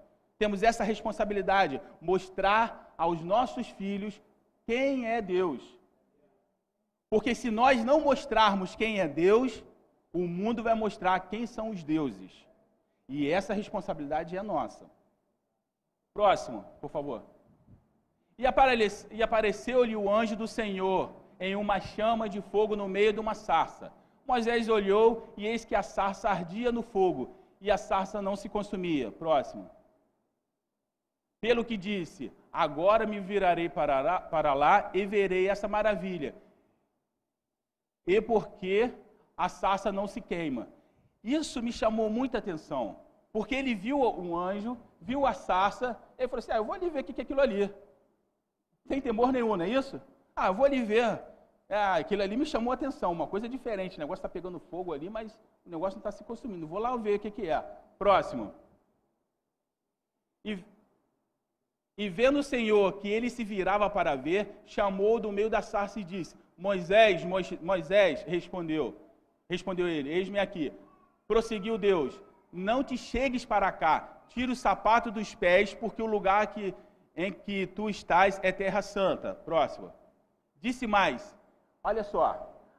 [0.40, 4.14] Temos essa responsabilidade, mostrar aos nossos filhos
[4.66, 5.62] quem é Deus.
[7.10, 9.62] Porque se nós não mostrarmos quem é Deus,
[10.20, 12.32] o mundo vai mostrar quem são os deuses.
[13.06, 14.84] E essa responsabilidade é nossa.
[16.14, 17.22] Próximo, por favor.
[18.38, 23.34] E apareceu-lhe o anjo do Senhor em uma chama de fogo no meio de uma
[23.34, 23.92] sarça.
[24.26, 28.48] Moisés olhou e eis que a sarça ardia no fogo e a sarça não se
[28.48, 29.12] consumia.
[29.12, 29.68] Próximo.
[31.40, 36.34] Pelo que disse: Agora me virarei para lá, para lá e verei essa maravilha.
[38.06, 38.92] E porque
[39.36, 40.68] a sarça não se queima.
[41.22, 43.00] Isso me chamou muita atenção,
[43.32, 46.90] porque ele viu um anjo, viu a sarça, e falou assim: ah, eu vou ali
[46.90, 47.72] ver o que é aquilo ali.
[48.86, 50.00] Sem temor nenhum, não é isso?
[50.34, 51.20] Ah, eu vou ali ver.
[51.68, 53.96] Ah, aquilo ali me chamou a atenção, uma coisa diferente.
[53.96, 56.66] O negócio está pegando fogo ali, mas o negócio não está se consumindo.
[56.66, 57.60] Vou lá ver o que, que é.
[57.98, 58.52] Próximo.
[60.44, 60.58] E,
[62.02, 66.00] e vendo o Senhor que ele se virava para ver, chamou do meio da sarça
[66.00, 67.22] e disse: Moisés,
[67.70, 68.96] Moisés, respondeu:
[69.50, 70.72] Respondeu ele: Eis-me aqui.
[71.28, 72.18] Prosseguiu Deus:
[72.50, 73.96] Não te chegues para cá,
[74.30, 76.74] tira o sapato dos pés, porque o lugar que,
[77.14, 79.34] em que tu estás é terra santa.
[79.34, 79.92] Próximo.
[80.58, 81.36] Disse mais:
[81.84, 82.24] Olha só,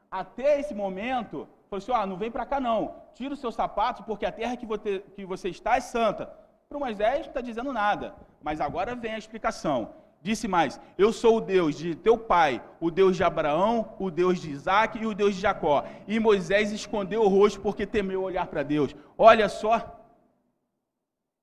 [0.10, 4.01] até esse momento, falou assim: ah, não vem para cá não, tira o seu sapato,
[4.01, 6.40] porque a terra que você, que você está é santa.
[6.71, 9.93] Para Moisés não está dizendo nada, mas agora vem a explicação.
[10.21, 14.39] Disse mais: Eu sou o Deus de teu pai, o Deus de Abraão, o Deus
[14.39, 15.84] de Isaac e o Deus de Jacó.
[16.07, 18.95] E Moisés escondeu o rosto porque temeu olhar para Deus.
[19.17, 19.99] Olha só.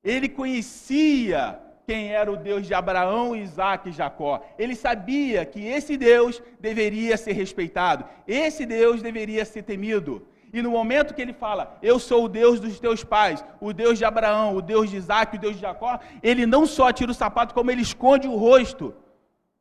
[0.03, 4.43] Ele conhecia quem era o Deus de Abraão, Isaac e Jacó.
[4.59, 10.27] Ele sabia que esse Deus deveria ser respeitado, esse Deus deveria ser temido.
[10.53, 13.99] E no momento que ele fala, eu sou o Deus dos teus pais, o Deus
[13.99, 17.15] de Abraão, o Deus de Isaac, o Deus de Jacó, ele não só tira o
[17.15, 18.95] sapato, como ele esconde o rosto,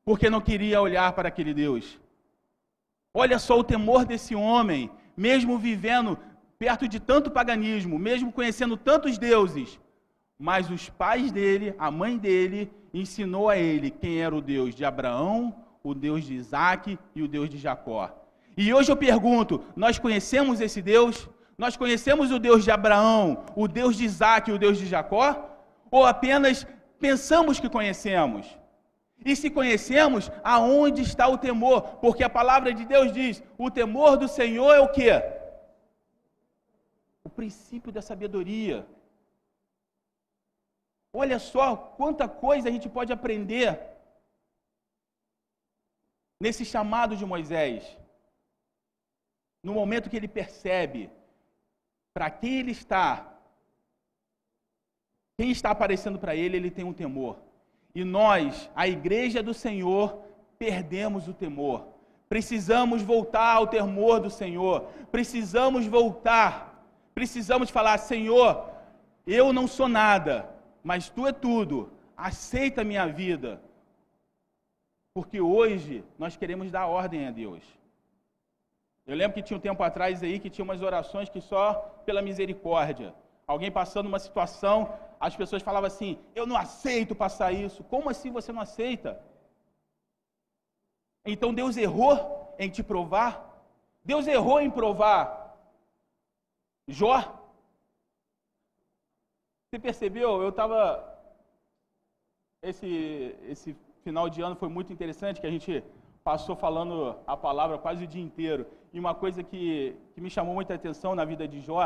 [0.05, 1.99] porque não queria olhar para aquele Deus.
[3.13, 6.17] Olha só o temor desse homem, mesmo vivendo
[6.57, 9.79] perto de tanto paganismo, mesmo conhecendo tantos deuses,
[10.39, 14.85] mas os pais dele, a mãe dele, ensinou a ele quem era o Deus de
[14.85, 18.26] Abraão, o Deus de Isaac e o Deus de Jacó.
[18.57, 21.29] E hoje eu pergunto: nós conhecemos esse Deus?
[21.63, 25.27] Nós conhecemos o Deus de Abraão, o Deus de Isaac e o Deus de Jacó?
[25.91, 26.65] Ou apenas
[26.99, 28.45] pensamos que conhecemos?
[29.25, 31.81] E se conhecemos, aonde está o temor?
[32.03, 35.11] Porque a palavra de Deus diz: o temor do Senhor é o que?
[37.23, 38.85] O princípio da sabedoria.
[41.13, 43.79] Olha só quanta coisa a gente pode aprender
[46.39, 47.97] nesse chamado de Moisés
[49.63, 51.09] no momento que ele percebe
[52.13, 53.37] para quem ele está,
[55.37, 57.37] quem está aparecendo para ele, ele tem um temor.
[57.93, 60.21] E nós, a igreja do Senhor,
[60.57, 61.87] perdemos o temor.
[62.29, 64.87] Precisamos voltar ao temor do Senhor.
[65.11, 66.83] Precisamos voltar.
[67.13, 68.69] Precisamos falar: Senhor,
[69.25, 70.49] eu não sou nada,
[70.83, 71.91] mas tu é tudo.
[72.15, 73.61] Aceita a minha vida.
[75.13, 77.63] Porque hoje nós queremos dar ordem a Deus.
[79.07, 81.65] Eu lembro que tinha um tempo atrás aí que tinha umas orações que só
[82.05, 83.15] pela misericórdia.
[83.53, 87.83] Alguém passando uma situação, as pessoas falavam assim: Eu não aceito passar isso.
[87.85, 89.09] Como assim você não aceita?
[91.25, 93.31] Então Deus errou em te provar?
[94.03, 95.47] Deus errou em provar
[96.87, 97.17] Jó?
[99.69, 100.41] Você percebeu?
[100.41, 100.79] Eu estava.
[102.61, 105.83] Esse, esse final de ano foi muito interessante, que a gente
[106.27, 108.67] passou falando a palavra quase o dia inteiro.
[108.91, 111.85] E uma coisa que, que me chamou muita atenção na vida de Jó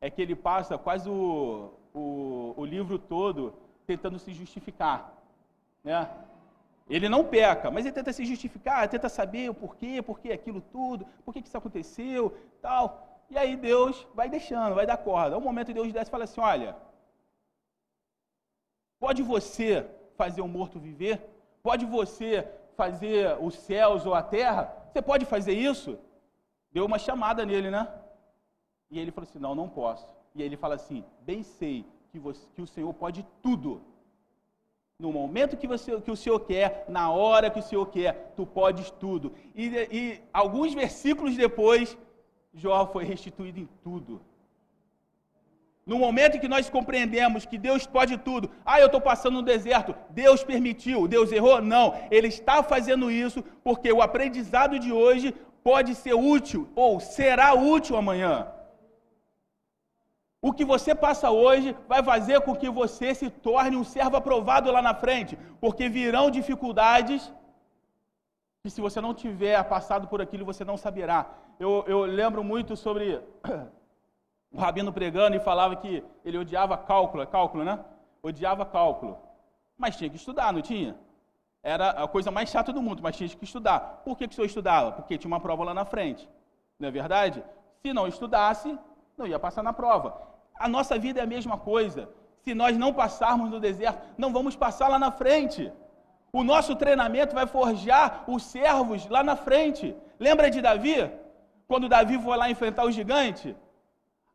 [0.00, 3.52] é que ele passa quase o, o, o livro todo
[3.84, 5.12] tentando se justificar.
[5.82, 6.08] Né?
[6.88, 11.04] Ele não peca, mas ele tenta se justificar, tenta saber o porquê, porquê aquilo tudo,
[11.24, 12.32] por que isso aconteceu,
[12.62, 12.84] tal.
[13.28, 15.36] E aí Deus vai deixando, vai dar corda.
[15.36, 16.76] Um momento Deus desce e fala assim: olha,
[19.00, 19.84] pode você
[20.16, 21.16] fazer o morto viver?
[21.60, 24.62] Pode você fazer os céus ou a terra?
[24.90, 25.98] Você pode fazer isso?
[26.70, 27.88] Deu uma chamada nele, né?
[28.90, 30.06] E ele falou assim: Não, não posso.
[30.34, 33.82] E ele fala assim: Bem sei que, você, que o Senhor pode tudo.
[34.98, 38.46] No momento que, você, que o Senhor quer, na hora que o Senhor quer, tu
[38.46, 39.32] podes tudo.
[39.54, 41.98] E, e alguns versículos depois,
[42.52, 44.20] Jó foi restituído em tudo.
[45.86, 49.42] No momento em que nós compreendemos que Deus pode tudo, ah, eu estou passando no
[49.42, 51.60] deserto, Deus permitiu, Deus errou?
[51.60, 57.52] Não, Ele está fazendo isso porque o aprendizado de hoje pode ser útil ou será
[57.54, 58.48] útil amanhã.
[60.40, 64.70] O que você passa hoje vai fazer com que você se torne um servo aprovado
[64.70, 67.32] lá na frente, porque virão dificuldades
[68.62, 71.20] que se você não tiver passado por aquilo, você não saberá.
[71.58, 73.20] Eu, eu lembro muito sobre
[74.54, 77.80] o rabino pregando e falava que ele odiava cálculo, é cálculo, né?
[78.22, 79.18] Odiava cálculo.
[79.76, 80.96] Mas tinha que estudar, não tinha?
[81.60, 84.02] Era a coisa mais chata do mundo, mas tinha que estudar.
[84.04, 84.92] Por que, que o senhor estudava?
[84.92, 86.28] Porque tinha uma prova lá na frente.
[86.78, 87.42] Não é verdade?
[87.82, 88.78] Se não estudasse,
[89.18, 90.22] não ia passar na prova.
[90.54, 92.08] A nossa vida é a mesma coisa.
[92.44, 95.72] Se nós não passarmos no deserto, não vamos passar lá na frente.
[96.32, 99.96] O nosso treinamento vai forjar os servos lá na frente.
[100.20, 101.10] Lembra de Davi?
[101.66, 103.56] Quando Davi foi lá enfrentar o gigante?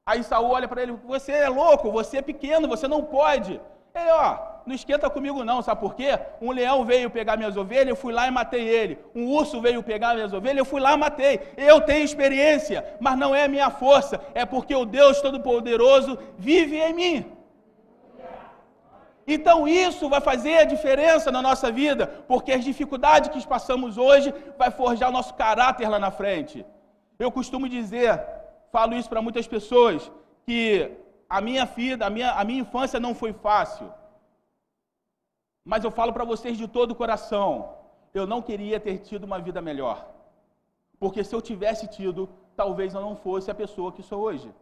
[0.10, 3.62] Aí Saul olha para ele: Você é louco, você é pequeno, você não pode.
[3.94, 6.18] Ele, ó, não esquenta comigo não, sabe por quê?
[6.42, 8.98] Um leão veio pegar minhas ovelhas, eu fui lá e matei ele.
[9.14, 11.34] Um urso veio pegar minhas ovelhas, eu fui lá e matei.
[11.56, 16.94] Eu tenho experiência, mas não é minha força, é porque o Deus Todo-Poderoso vive em
[17.02, 17.18] mim.
[19.28, 24.34] Então isso vai fazer a diferença na nossa vida, porque as dificuldades que passamos hoje
[24.58, 26.66] vai forjar o nosso caráter lá na frente.
[27.20, 28.39] Eu costumo dizer
[28.72, 30.12] falo isso para muitas pessoas,
[30.46, 30.92] que
[31.30, 33.92] a minha vida, a minha, a minha infância não foi fácil.
[35.64, 37.76] Mas eu falo para vocês de todo o coração,
[38.14, 40.08] eu não queria ter tido uma vida melhor.
[41.00, 44.54] Porque se eu tivesse tido, talvez eu não fosse a pessoa que sou hoje.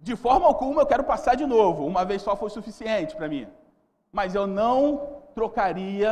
[0.00, 3.46] De forma alguma eu quero passar de novo, uma vez só foi suficiente para mim.
[4.12, 6.08] Mas eu não trocaria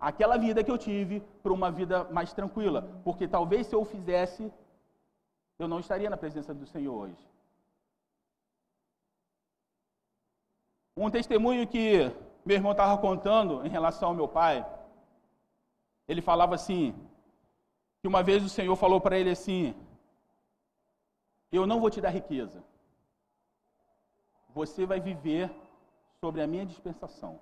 [0.00, 4.52] aquela vida que eu tive por uma vida mais tranquila, porque talvez se eu fizesse,
[5.58, 7.24] eu não estaria na presença do Senhor hoje.
[10.96, 12.10] Um testemunho que
[12.44, 14.64] meu irmão estava contando em relação ao meu pai,
[16.08, 16.94] ele falava assim,
[18.00, 19.74] que uma vez o Senhor falou para ele assim,
[21.50, 22.62] Eu não vou te dar riqueza.
[24.54, 25.50] Você vai viver
[26.20, 27.38] sobre a minha dispensação.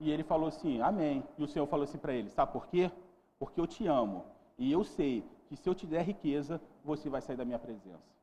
[0.00, 1.24] E ele falou assim: Amém.
[1.38, 2.90] E o Senhor falou assim para ele: Sabe por quê?
[3.38, 4.24] Porque eu te amo.
[4.58, 8.16] E eu sei que se eu te der riqueza, você vai sair da minha presença.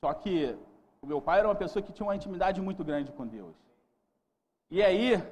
[0.00, 0.56] Só que
[1.02, 3.56] o meu pai era uma pessoa que tinha uma intimidade muito grande com Deus.
[4.70, 5.22] E aí,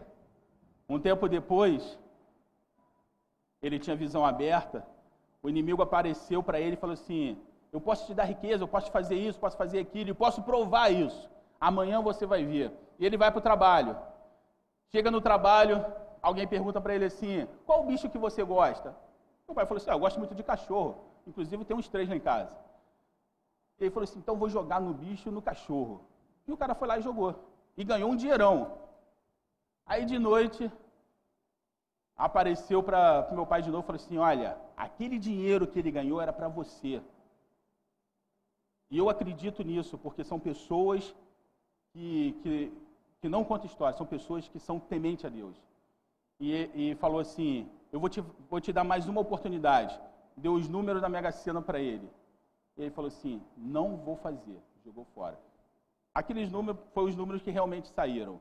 [0.88, 1.98] um tempo depois,
[3.62, 4.86] ele tinha visão aberta,
[5.42, 7.38] o inimigo apareceu para ele e falou assim:
[7.72, 10.90] Eu posso te dar riqueza, eu posso fazer isso, posso fazer aquilo, eu posso provar
[10.90, 11.30] isso.
[11.60, 12.72] Amanhã você vai ver.
[12.98, 13.96] E ele vai para o trabalho.
[14.92, 15.84] Chega no trabalho,
[16.22, 18.94] alguém pergunta para ele assim: Qual bicho que você gosta?
[19.46, 21.04] Meu pai falou assim: ah, Eu gosto muito de cachorro.
[21.26, 22.56] Inclusive, tem uns três lá em casa.
[23.78, 26.04] Ele falou assim: Então vou jogar no bicho no cachorro.
[26.46, 27.34] E o cara foi lá e jogou.
[27.76, 28.78] E ganhou um dinheirão.
[29.84, 30.70] Aí de noite,
[32.16, 35.90] apareceu para o meu pai de novo e falou assim: Olha, aquele dinheiro que ele
[35.90, 37.02] ganhou era para você.
[38.90, 41.14] E eu acredito nisso, porque são pessoas
[41.92, 42.72] que, que,
[43.20, 45.56] que não contam história, são pessoas que são tementes a Deus.
[46.38, 49.98] E, e falou assim: Eu vou te, vou te dar mais uma oportunidade.
[50.36, 52.08] Deu os números da Mega Sena para ele.
[52.76, 54.60] E ele falou assim: Não vou fazer.
[54.84, 55.38] Jogou fora.
[56.14, 58.40] Aqueles números foram os números que realmente saíram.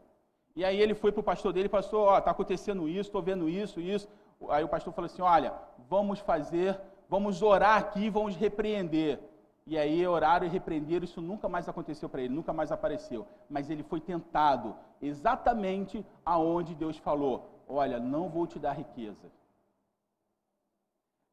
[0.55, 3.21] E aí ele foi para o pastor dele e falou: Ó, está acontecendo isso, estou
[3.21, 4.07] vendo isso, isso.
[4.49, 5.53] Aí o pastor falou assim: Olha,
[5.89, 6.79] vamos fazer,
[7.09, 9.19] vamos orar aqui, vamos repreender.
[9.67, 13.27] E aí oraram e repreenderam, isso nunca mais aconteceu para ele, nunca mais apareceu.
[13.49, 19.31] Mas ele foi tentado exatamente aonde Deus falou: Olha, não vou te dar riqueza.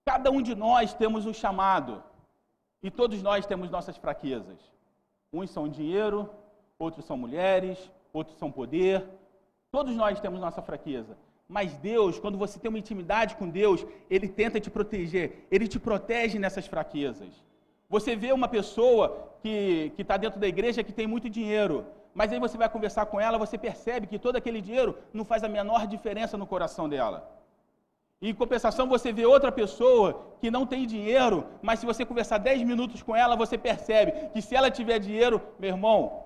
[0.05, 2.03] Cada um de nós temos um chamado,
[2.83, 4.59] e todos nós temos nossas fraquezas.
[5.33, 6.29] Uns são dinheiro,
[6.79, 9.07] outros são mulheres, outros são poder.
[9.71, 11.17] Todos nós temos nossa fraqueza.
[11.49, 15.79] Mas Deus, quando você tem uma intimidade com Deus, Ele tenta te proteger, Ele te
[15.79, 17.33] protege nessas fraquezas.
[17.89, 22.39] Você vê uma pessoa que está dentro da igreja que tem muito dinheiro, mas aí
[22.39, 25.87] você vai conversar com ela, você percebe que todo aquele dinheiro não faz a menor
[25.87, 27.29] diferença no coração dela.
[28.21, 30.09] E, em compensação, você vê outra pessoa
[30.41, 34.41] que não tem dinheiro, mas se você conversar 10 minutos com ela, você percebe que
[34.41, 36.25] se ela tiver dinheiro, meu irmão,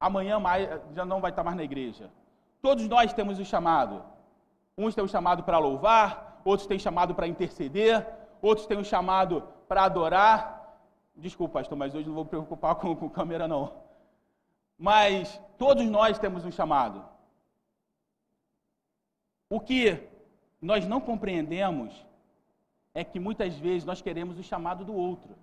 [0.00, 2.10] amanhã mais, já não vai estar mais na igreja.
[2.60, 4.02] Todos nós temos o chamado.
[4.76, 8.06] Uns têm o chamado para louvar, outros têm o chamado para interceder,
[8.42, 10.78] outros têm o chamado para adorar.
[11.14, 13.72] Desculpa, pastor, mas hoje não vou me preocupar com, com câmera, não.
[14.88, 17.04] Mas todos nós temos um chamado.
[19.56, 19.82] O que
[20.70, 21.92] nós não compreendemos
[22.94, 25.36] é que muitas vezes nós queremos o chamado do outro.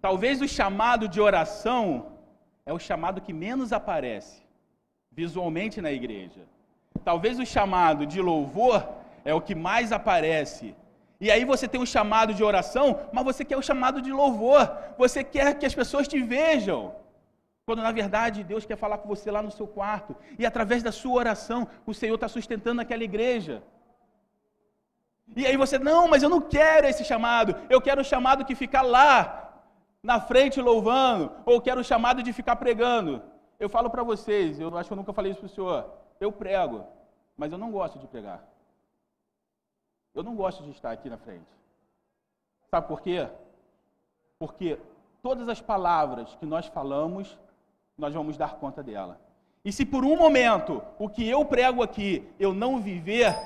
[0.00, 1.82] Talvez o chamado de oração
[2.64, 4.42] é o chamado que menos aparece
[5.12, 6.42] visualmente na igreja.
[7.04, 8.88] Talvez o chamado de louvor
[9.22, 10.74] é o que mais aparece.
[11.20, 14.70] E aí você tem um chamado de oração, mas você quer o chamado de louvor.
[14.98, 16.94] Você quer que as pessoas te vejam.
[17.64, 20.14] Quando na verdade Deus quer falar com você lá no seu quarto.
[20.38, 23.62] E através da sua oração, o Senhor está sustentando aquela igreja.
[25.34, 27.56] E aí você, não, mas eu não quero esse chamado.
[27.68, 29.64] Eu quero o chamado que fica lá,
[30.02, 31.32] na frente louvando.
[31.44, 33.22] Ou quero o chamado de ficar pregando.
[33.58, 35.90] Eu falo para vocês, eu acho que eu nunca falei isso para o senhor.
[36.20, 36.84] Eu prego,
[37.36, 38.44] mas eu não gosto de pregar.
[40.16, 41.52] Eu não gosto de estar aqui na frente.
[42.70, 43.28] Sabe por quê?
[44.38, 44.78] Porque
[45.22, 47.38] todas as palavras que nós falamos,
[47.98, 49.20] nós vamos dar conta dela.
[49.62, 53.36] E se por um momento o que eu prego aqui eu não viver,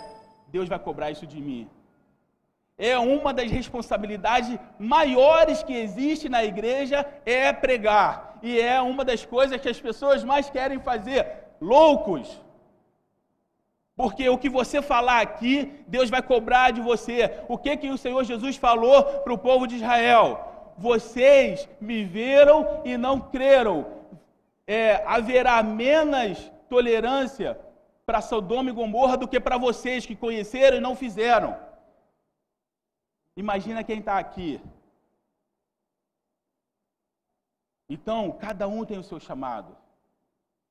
[0.47, 1.69] Deus vai cobrar isso de mim.
[2.79, 8.39] É uma das responsabilidades maiores que existe na igreja é pregar.
[8.43, 11.27] E é uma das coisas que as pessoas mais querem fazer.
[11.61, 12.41] Loucos.
[14.01, 15.55] Porque o que você falar aqui,
[15.87, 17.19] Deus vai cobrar de você.
[17.47, 20.73] O que, que o Senhor Jesus falou para o povo de Israel?
[20.79, 23.79] Vocês me viram e não creram.
[24.67, 27.61] É, haverá menos tolerância
[28.07, 31.55] para Sodoma e Gomorra do que para vocês que conheceram e não fizeram.
[33.37, 34.59] Imagina quem está aqui.
[37.87, 39.77] Então, cada um tem o seu chamado.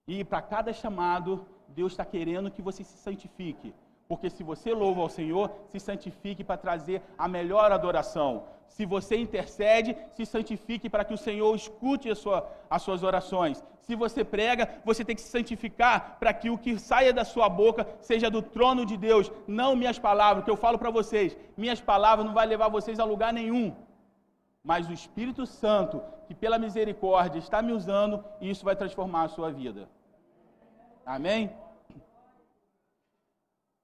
[0.07, 1.45] E para cada chamado,
[1.75, 3.73] Deus está querendo que você se santifique.
[4.07, 8.43] Porque se você louva ao Senhor, se santifique para trazer a melhor adoração.
[8.67, 13.63] Se você intercede, se santifique para que o Senhor escute sua, as suas orações.
[13.81, 17.47] Se você prega, você tem que se santificar para que o que saia da sua
[17.49, 21.37] boca seja do trono de Deus, não minhas palavras, que eu falo para vocês.
[21.55, 23.75] Minhas palavras não vai levar vocês a lugar nenhum.
[24.63, 29.51] Mas o Espírito Santo, que pela misericórdia está me usando, isso vai transformar a sua
[29.51, 29.87] vida.
[31.09, 31.49] Amém?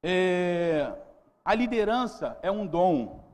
[0.03, 0.93] É,
[1.43, 3.25] a liderança é um dom.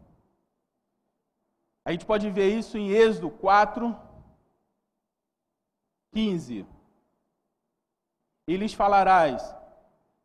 [1.83, 3.93] A gente pode ver isso em Êxodo 4,
[6.13, 6.65] 15.
[8.47, 9.53] E lhes falarás,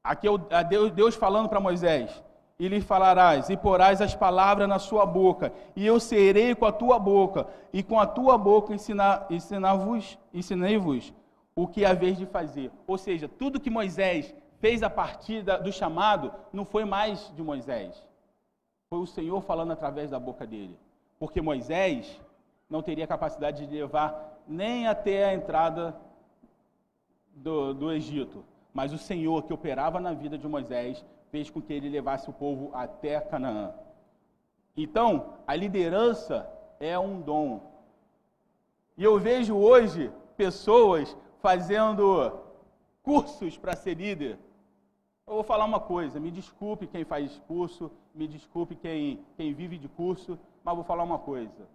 [0.05, 2.23] aqui é Deus falando para Moisés,
[2.61, 6.73] e lhe falarás, e porás as palavras na sua boca, e eu serei com a
[6.73, 11.13] tua boca, e com a tua boca ensinar-vos, ensinei-vos
[11.57, 12.71] o que haveis de fazer.
[12.87, 18.07] Ou seja, tudo que Moisés fez a partir do chamado não foi mais de Moisés.
[18.91, 20.79] Foi o Senhor falando através da boca dele.
[21.19, 22.21] Porque Moisés
[22.69, 25.97] não teria capacidade de levar nem até a entrada
[27.35, 28.45] do, do Egito.
[28.73, 32.35] Mas o Senhor, que operava na vida de Moisés, fez com que ele levasse o
[32.35, 33.73] povo até Canaã.
[34.77, 36.47] Então, a liderança
[36.79, 37.73] é um dom.
[38.97, 42.33] E eu vejo hoje pessoas fazendo
[43.03, 44.39] cursos para ser líder.
[45.27, 49.77] Eu vou falar uma coisa, me desculpe quem faz curso, me desculpe quem, quem vive
[49.79, 51.69] de curso, mas vou falar uma coisa.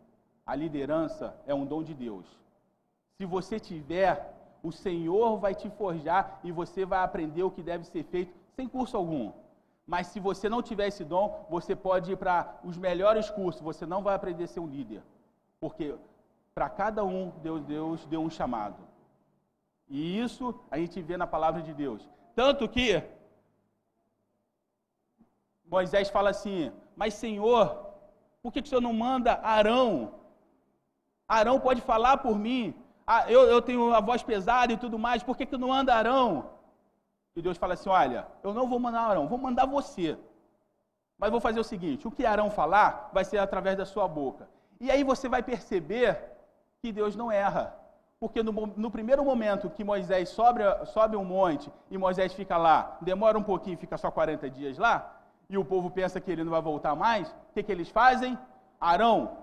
[0.45, 2.25] A liderança é um dom de Deus.
[3.17, 4.33] Se você tiver,
[4.63, 8.67] o Senhor vai te forjar e você vai aprender o que deve ser feito sem
[8.67, 9.31] curso algum.
[9.85, 13.85] Mas se você não tiver esse dom, você pode ir para os melhores cursos, você
[13.85, 15.03] não vai aprender a ser um líder.
[15.59, 15.95] Porque
[16.53, 18.90] para cada um, Deus, Deus deu um chamado.
[19.91, 22.01] E isso a gente vê na palavra de Deus.
[22.33, 23.03] Tanto que
[25.65, 27.65] Moisés fala assim: Mas Senhor,
[28.41, 30.13] por que, que o Senhor não manda Arão?
[31.27, 32.73] Arão pode falar por mim.
[33.05, 35.93] Ah, eu, eu tenho a voz pesada e tudo mais, por que, que não anda
[35.93, 36.51] Arão?
[37.35, 40.17] E Deus fala assim: Olha, eu não vou mandar Arão, vou mandar você.
[41.17, 44.49] Mas vou fazer o seguinte: o que Arão falar vai ser através da sua boca.
[44.79, 46.17] E aí você vai perceber
[46.81, 47.80] que Deus não erra.
[48.21, 52.95] Porque no, no primeiro momento que Moisés sobe, sobe um monte e Moisés fica lá,
[53.01, 55.19] demora um pouquinho, fica só 40 dias lá,
[55.49, 58.37] e o povo pensa que ele não vai voltar mais, o que, que eles fazem?
[58.79, 59.37] Arão,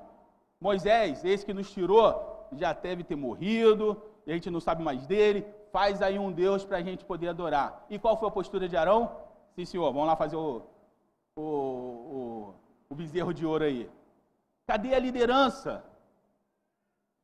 [0.60, 5.44] Moisés, esse que nos tirou, já deve ter morrido, a gente não sabe mais dele,
[5.72, 7.84] faz aí um Deus para a gente poder adorar.
[7.90, 9.10] E qual foi a postura de Arão?
[9.56, 10.62] Sim, senhor, vamos lá fazer o,
[11.34, 12.54] o, o,
[12.90, 13.90] o bezerro de ouro aí.
[14.68, 15.82] Cadê a liderança?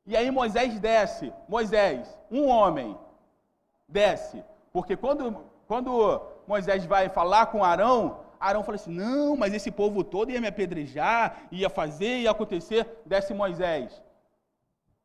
[0.07, 1.32] E aí Moisés desce.
[1.48, 2.96] Moisés, um homem,
[3.88, 4.44] desce.
[4.72, 10.05] Porque quando, quando Moisés vai falar com Arão, Arão fala assim: não, mas esse povo
[10.05, 13.02] todo ia me apedrejar, ia fazer, ia acontecer.
[13.07, 14.02] Desce Moisés.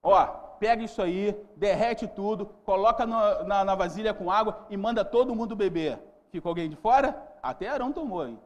[0.03, 0.25] Ó,
[0.59, 5.35] pega isso aí, derrete tudo, coloca na, na, na vasilha com água e manda todo
[5.35, 5.99] mundo beber.
[6.31, 7.21] Ficou alguém de fora?
[7.41, 8.39] Até Arão tomou, hein?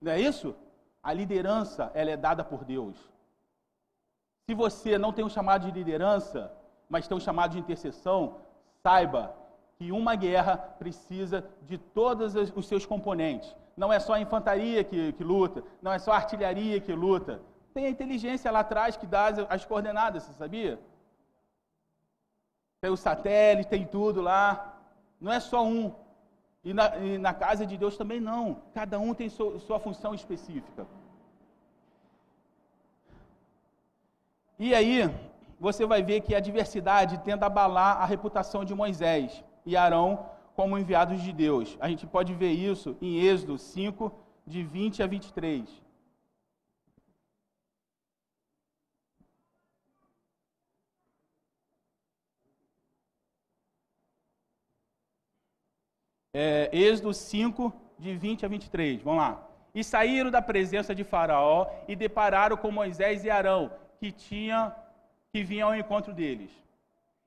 [0.00, 0.54] Não é isso?
[1.02, 2.96] A liderança, ela é dada por Deus.
[4.50, 6.52] Se você não tem um chamado de liderança,
[6.88, 8.38] mas tem um chamado de intercessão,
[8.82, 9.32] saiba
[9.76, 13.54] que uma guerra precisa de todos os seus componentes.
[13.76, 17.40] Não é só a infantaria que, que luta, não é só a artilharia que luta.
[17.72, 20.80] Tem a inteligência lá atrás que dá as, as coordenadas, você sabia?
[22.80, 24.80] Tem o satélite, tem tudo lá.
[25.20, 25.94] Não é só um.
[26.64, 28.62] E na, e na casa de Deus também não.
[28.74, 30.88] Cada um tem sua, sua função específica.
[34.66, 34.98] E aí,
[35.58, 40.76] você vai ver que a diversidade tenta abalar a reputação de Moisés e Arão como
[40.76, 41.78] enviados de Deus.
[41.80, 44.12] A gente pode ver isso em Êxodo 5,
[44.46, 45.66] de 20 a 23.
[56.34, 59.02] É, Êxodo 5, de 20 a 23.
[59.02, 59.48] Vamos lá.
[59.74, 64.74] E saíram da presença de Faraó e depararam com Moisés e Arão, que tinha
[65.30, 66.50] que vinham ao encontro deles.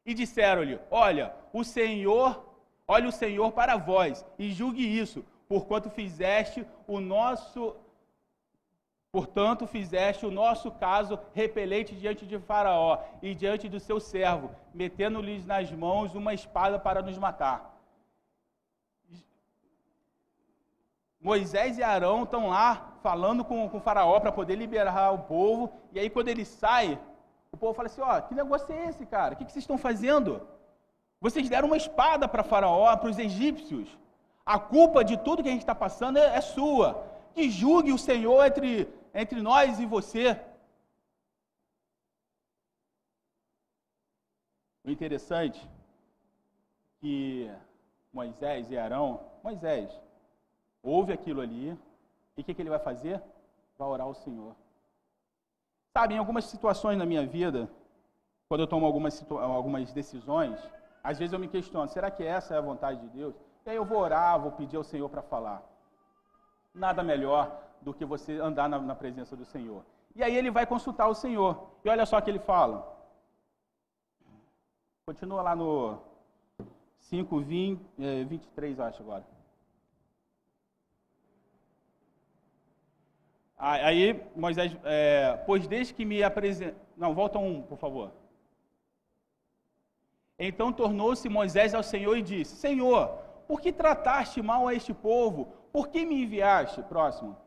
[0.06, 2.44] E disseram-lhe: Olha, o Senhor,
[2.88, 7.76] olha o Senhor para vós, e julgue isso, porquanto fizeste o nosso
[9.12, 15.46] Portanto, fizeste o nosso caso repelente diante de Faraó e diante do seu servo, metendo-lhes
[15.46, 17.73] nas mãos uma espada para nos matar.
[21.24, 25.72] Moisés e Arão estão lá falando com, com o Faraó para poder liberar o povo,
[25.94, 27.00] e aí quando ele sai,
[27.50, 29.34] o povo fala assim: ó, que negócio é esse, cara?
[29.34, 30.46] O que, que vocês estão fazendo?
[31.22, 33.88] Vocês deram uma espada para Faraó, para os egípcios.
[34.46, 37.08] A culpa de tudo que a gente está passando é, é sua.
[37.34, 40.38] Que julgue o Senhor entre, entre nós e você.
[44.84, 47.50] O interessante é que
[48.12, 49.90] Moisés e Arão, Moisés,
[50.84, 51.78] ouve aquilo ali,
[52.36, 53.22] e o que, que ele vai fazer?
[53.78, 54.54] Vai orar ao Senhor.
[55.94, 57.70] Sabe, em algumas situações na minha vida,
[58.50, 60.60] quando eu tomo algumas, algumas decisões,
[61.04, 63.36] às vezes eu me questiono: será que essa é a vontade de Deus?
[63.66, 65.64] E aí eu vou orar, vou pedir ao Senhor para falar.
[66.74, 69.86] Nada melhor do que você andar na, na presença do Senhor.
[70.16, 71.70] E aí ele vai consultar o Senhor.
[71.84, 72.92] E olha só o que ele fala.
[75.06, 76.00] Continua lá no
[77.00, 77.82] 5, 20,
[78.28, 79.33] 23, acho agora.
[83.66, 86.76] Aí Moisés, é, pois desde que me apresentou.
[86.98, 88.12] Não, volta um, por favor.
[90.38, 93.08] Então tornou-se Moisés ao Senhor e disse: Senhor,
[93.48, 95.46] por que trataste mal a este povo?
[95.72, 96.84] Por que me enviaste?
[96.84, 97.38] Próximo.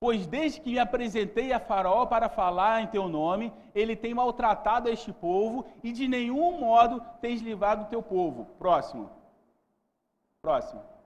[0.00, 4.88] Pois desde que me apresentei a Faraó para falar em teu nome, ele tem maltratado
[4.88, 8.46] este povo e de nenhum modo tens livrado o teu povo.
[8.58, 9.10] Próximo.
[10.40, 10.97] Próximo.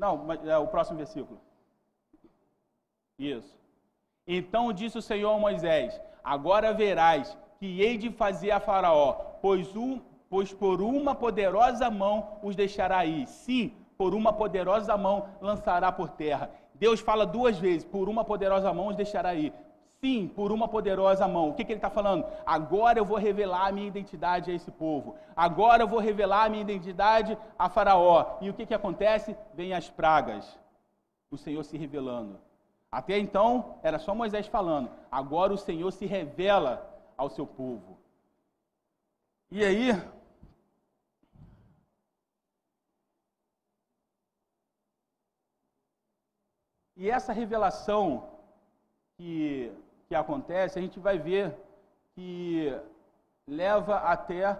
[0.00, 1.38] Não, é o próximo versículo.
[3.18, 3.54] Isso.
[4.26, 9.76] Então disse o Senhor a Moisés: Agora verás que hei de fazer a Faraó, pois,
[9.76, 13.26] um, pois por uma poderosa mão os deixará ir.
[13.26, 16.50] Sim, por uma poderosa mão lançará por terra.
[16.74, 19.52] Deus fala duas vezes: por uma poderosa mão os deixará ir.
[20.02, 21.50] Sim, por uma poderosa mão.
[21.50, 22.24] O que, que ele está falando?
[22.46, 25.14] Agora eu vou revelar a minha identidade a esse povo.
[25.36, 28.38] Agora eu vou revelar a minha identidade a Faraó.
[28.40, 29.36] E o que, que acontece?
[29.52, 30.58] Vem as pragas.
[31.30, 32.40] O Senhor se revelando.
[32.90, 34.90] Até então era só Moisés falando.
[35.10, 37.98] Agora o Senhor se revela ao seu povo.
[39.50, 39.92] E aí,
[47.00, 48.28] E essa revelação
[49.16, 49.72] que
[50.10, 51.56] que acontece, a gente vai ver
[52.16, 52.76] que
[53.46, 54.58] leva até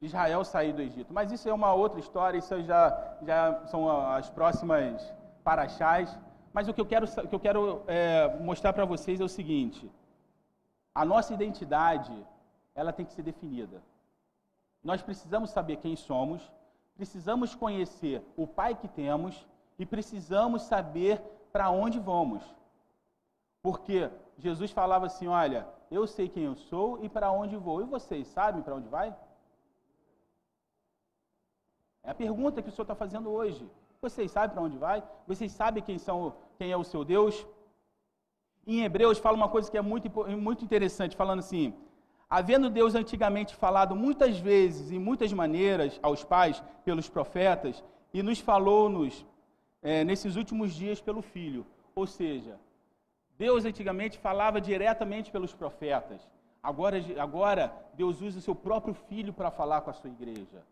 [0.00, 1.12] Israel sair do Egito.
[1.12, 5.02] Mas isso é uma outra história, isso já, já são as próximas
[5.42, 6.16] paraxás.
[6.52, 9.90] Mas o que eu quero, que eu quero é, mostrar para vocês é o seguinte:
[10.94, 12.16] a nossa identidade
[12.76, 13.82] ela tem que ser definida.
[14.80, 16.40] Nós precisamos saber quem somos,
[16.94, 19.44] precisamos conhecer o Pai que temos
[19.76, 21.20] e precisamos saber
[21.52, 22.44] para onde vamos.
[23.62, 27.80] Porque Jesus falava assim: Olha, eu sei quem eu sou e para onde vou.
[27.82, 29.14] E vocês sabem para onde vai?
[32.02, 33.68] É a pergunta que o Senhor está fazendo hoje.
[34.00, 35.02] Vocês sabem para onde vai?
[35.26, 37.46] Vocês sabem quem, são, quem é o seu Deus?
[38.66, 41.74] Em Hebreus fala uma coisa que é muito, muito interessante, falando assim:
[42.30, 47.82] havendo Deus antigamente falado muitas vezes e muitas maneiras aos pais pelos profetas,
[48.12, 49.26] e nos falou-nos
[49.82, 51.66] é, nesses últimos dias pelo Filho.
[51.94, 52.58] Ou seja,
[53.38, 56.20] Deus antigamente falava diretamente pelos profetas.
[56.62, 60.62] Agora, agora Deus usa o seu próprio filho para falar com a sua igreja.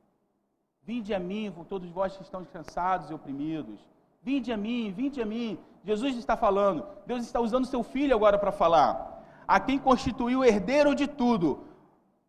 [0.83, 3.79] Vinde a mim, todos vós que estão cansados e oprimidos.
[4.23, 5.59] Vinde a mim, vinde a mim.
[5.85, 6.85] Jesus está falando.
[7.07, 9.25] Deus está usando seu filho agora para falar.
[9.47, 11.65] A quem constituiu herdeiro de tudo,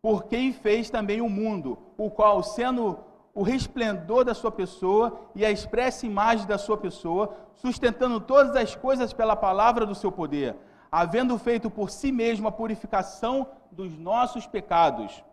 [0.01, 2.99] por quem fez também o mundo, o qual, sendo
[3.37, 8.75] o resplendor da sua pessoa e a expressa imagem da sua pessoa, sustentando todas as
[8.75, 10.55] coisas pela palavra do seu poder,
[10.91, 15.23] havendo feito por si mesmo a purificação dos nossos pecados.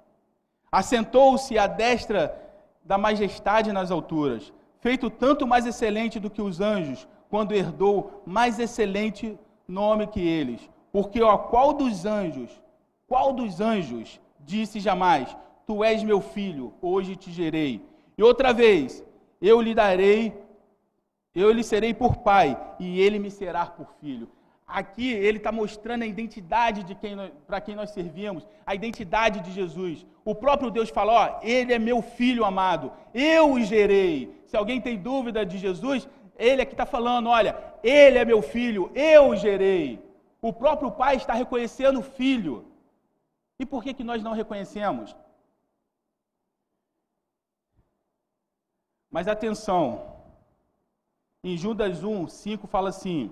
[0.70, 2.38] Assentou-se à destra
[2.84, 8.58] da majestade nas alturas, feito tanto mais excelente do que os anjos, quando herdou mais
[8.58, 10.60] excelente nome que eles.
[10.92, 12.50] Porque ó, qual dos anjos,
[13.08, 15.34] qual dos anjos disse jamais:
[15.66, 17.93] Tu és meu filho, hoje te gerei.
[18.16, 19.04] E outra vez,
[19.40, 20.32] eu lhe darei,
[21.34, 24.28] eu lhe serei por pai, e ele me será por filho.
[24.66, 29.52] Aqui ele está mostrando a identidade de quem para quem nós servimos, a identidade de
[29.52, 30.06] Jesus.
[30.24, 34.34] O próprio Deus fala: ó, ele é meu filho amado, eu o gerei.
[34.46, 36.08] Se alguém tem dúvida de Jesus,
[36.38, 40.02] ele aqui está falando: olha, ele é meu filho, eu o gerei.
[40.40, 42.66] O próprio pai está reconhecendo o filho.
[43.58, 45.14] E por que, que nós não reconhecemos?
[49.14, 50.16] Mas atenção,
[51.44, 53.30] em Judas 1, 5 fala assim: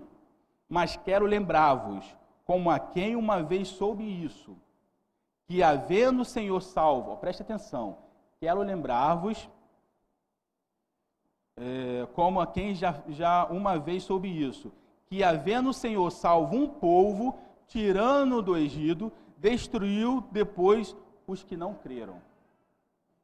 [0.69, 2.07] Mas quero lembrar-vos,
[2.45, 4.57] como a quem uma vez soube isso,
[5.45, 7.99] que havendo o Senhor salvo, preste atenção,
[8.39, 9.51] quero lembrar-vos,
[11.57, 14.73] é, como a quem já, já uma vez soube isso,
[15.07, 20.95] que havendo o Senhor salvo um povo, tirando do Egito, destruiu depois
[21.27, 22.23] os que não creram.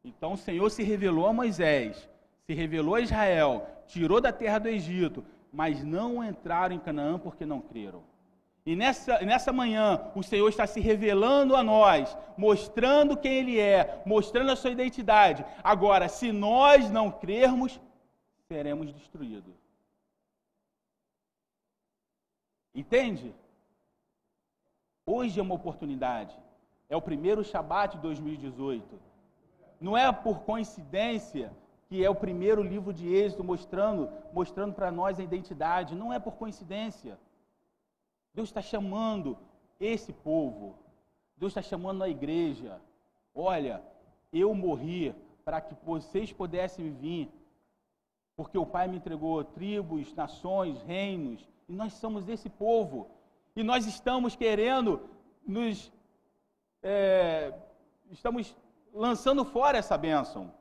[0.02, 2.10] Então o Senhor se revelou a Moisés
[2.48, 5.22] se revelou a Israel, tirou da terra do Egito,
[5.52, 8.02] mas não entraram em Canaã porque não creram.
[8.64, 14.02] E nessa, nessa manhã, o Senhor está se revelando a nós, mostrando quem Ele é,
[14.06, 15.44] mostrando a sua identidade.
[15.62, 17.78] Agora, se nós não crermos,
[18.46, 19.54] seremos destruídos.
[22.74, 23.34] Entende?
[25.04, 26.34] Hoje é uma oportunidade.
[26.88, 28.98] É o primeiro Shabat de 2018.
[29.78, 31.52] Não é por coincidência
[31.88, 35.94] que é o primeiro livro de Êxodo, mostrando, mostrando para nós a identidade.
[35.94, 37.18] Não é por coincidência.
[38.34, 39.38] Deus está chamando
[39.80, 40.78] esse povo.
[41.36, 42.78] Deus está chamando a igreja.
[43.34, 43.82] Olha,
[44.32, 45.14] eu morri
[45.44, 47.30] para que vocês pudessem vir,
[48.36, 53.08] porque o Pai me entregou tribos, nações, reinos, e nós somos esse povo.
[53.56, 55.08] E nós estamos querendo
[55.46, 55.90] nos.
[56.82, 57.54] É,
[58.10, 58.54] estamos
[58.92, 60.52] lançando fora essa bênção.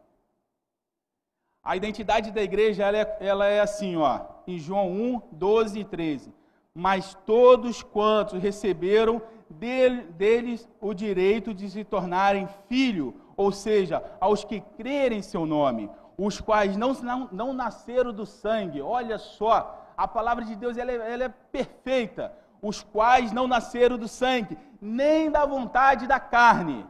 [1.68, 5.84] A identidade da igreja ela é, ela é assim, ó, em João 1, 12 e
[5.84, 6.34] 13.
[6.74, 14.46] Mas todos quantos receberam dele, deles o direito de se tornarem filho, ou seja, aos
[14.46, 18.82] que crerem em seu nome, os quais não, não, não nasceram do sangue.
[18.82, 22.34] Olha só, a palavra de Deus ela é, ela é perfeita.
[22.62, 26.86] Os quais não nasceram do sangue, nem da vontade da carne,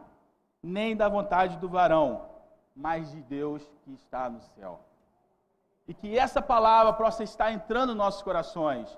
[0.61, 2.26] nem da vontade do varão,
[2.77, 4.79] mas de Deus que está no céu.
[5.87, 8.95] E que essa palavra possa estar entrando nos nossos corações.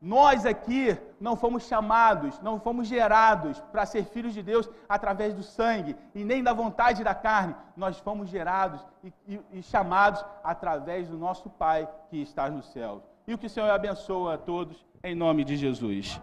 [0.00, 5.42] Nós aqui não fomos chamados, não fomos gerados para ser filhos de Deus através do
[5.42, 7.54] sangue e nem da vontade da carne.
[7.76, 13.02] Nós fomos gerados e, e, e chamados através do nosso Pai que está nos céus.
[13.26, 16.20] E o que o Senhor abençoa a todos, em nome de Jesus.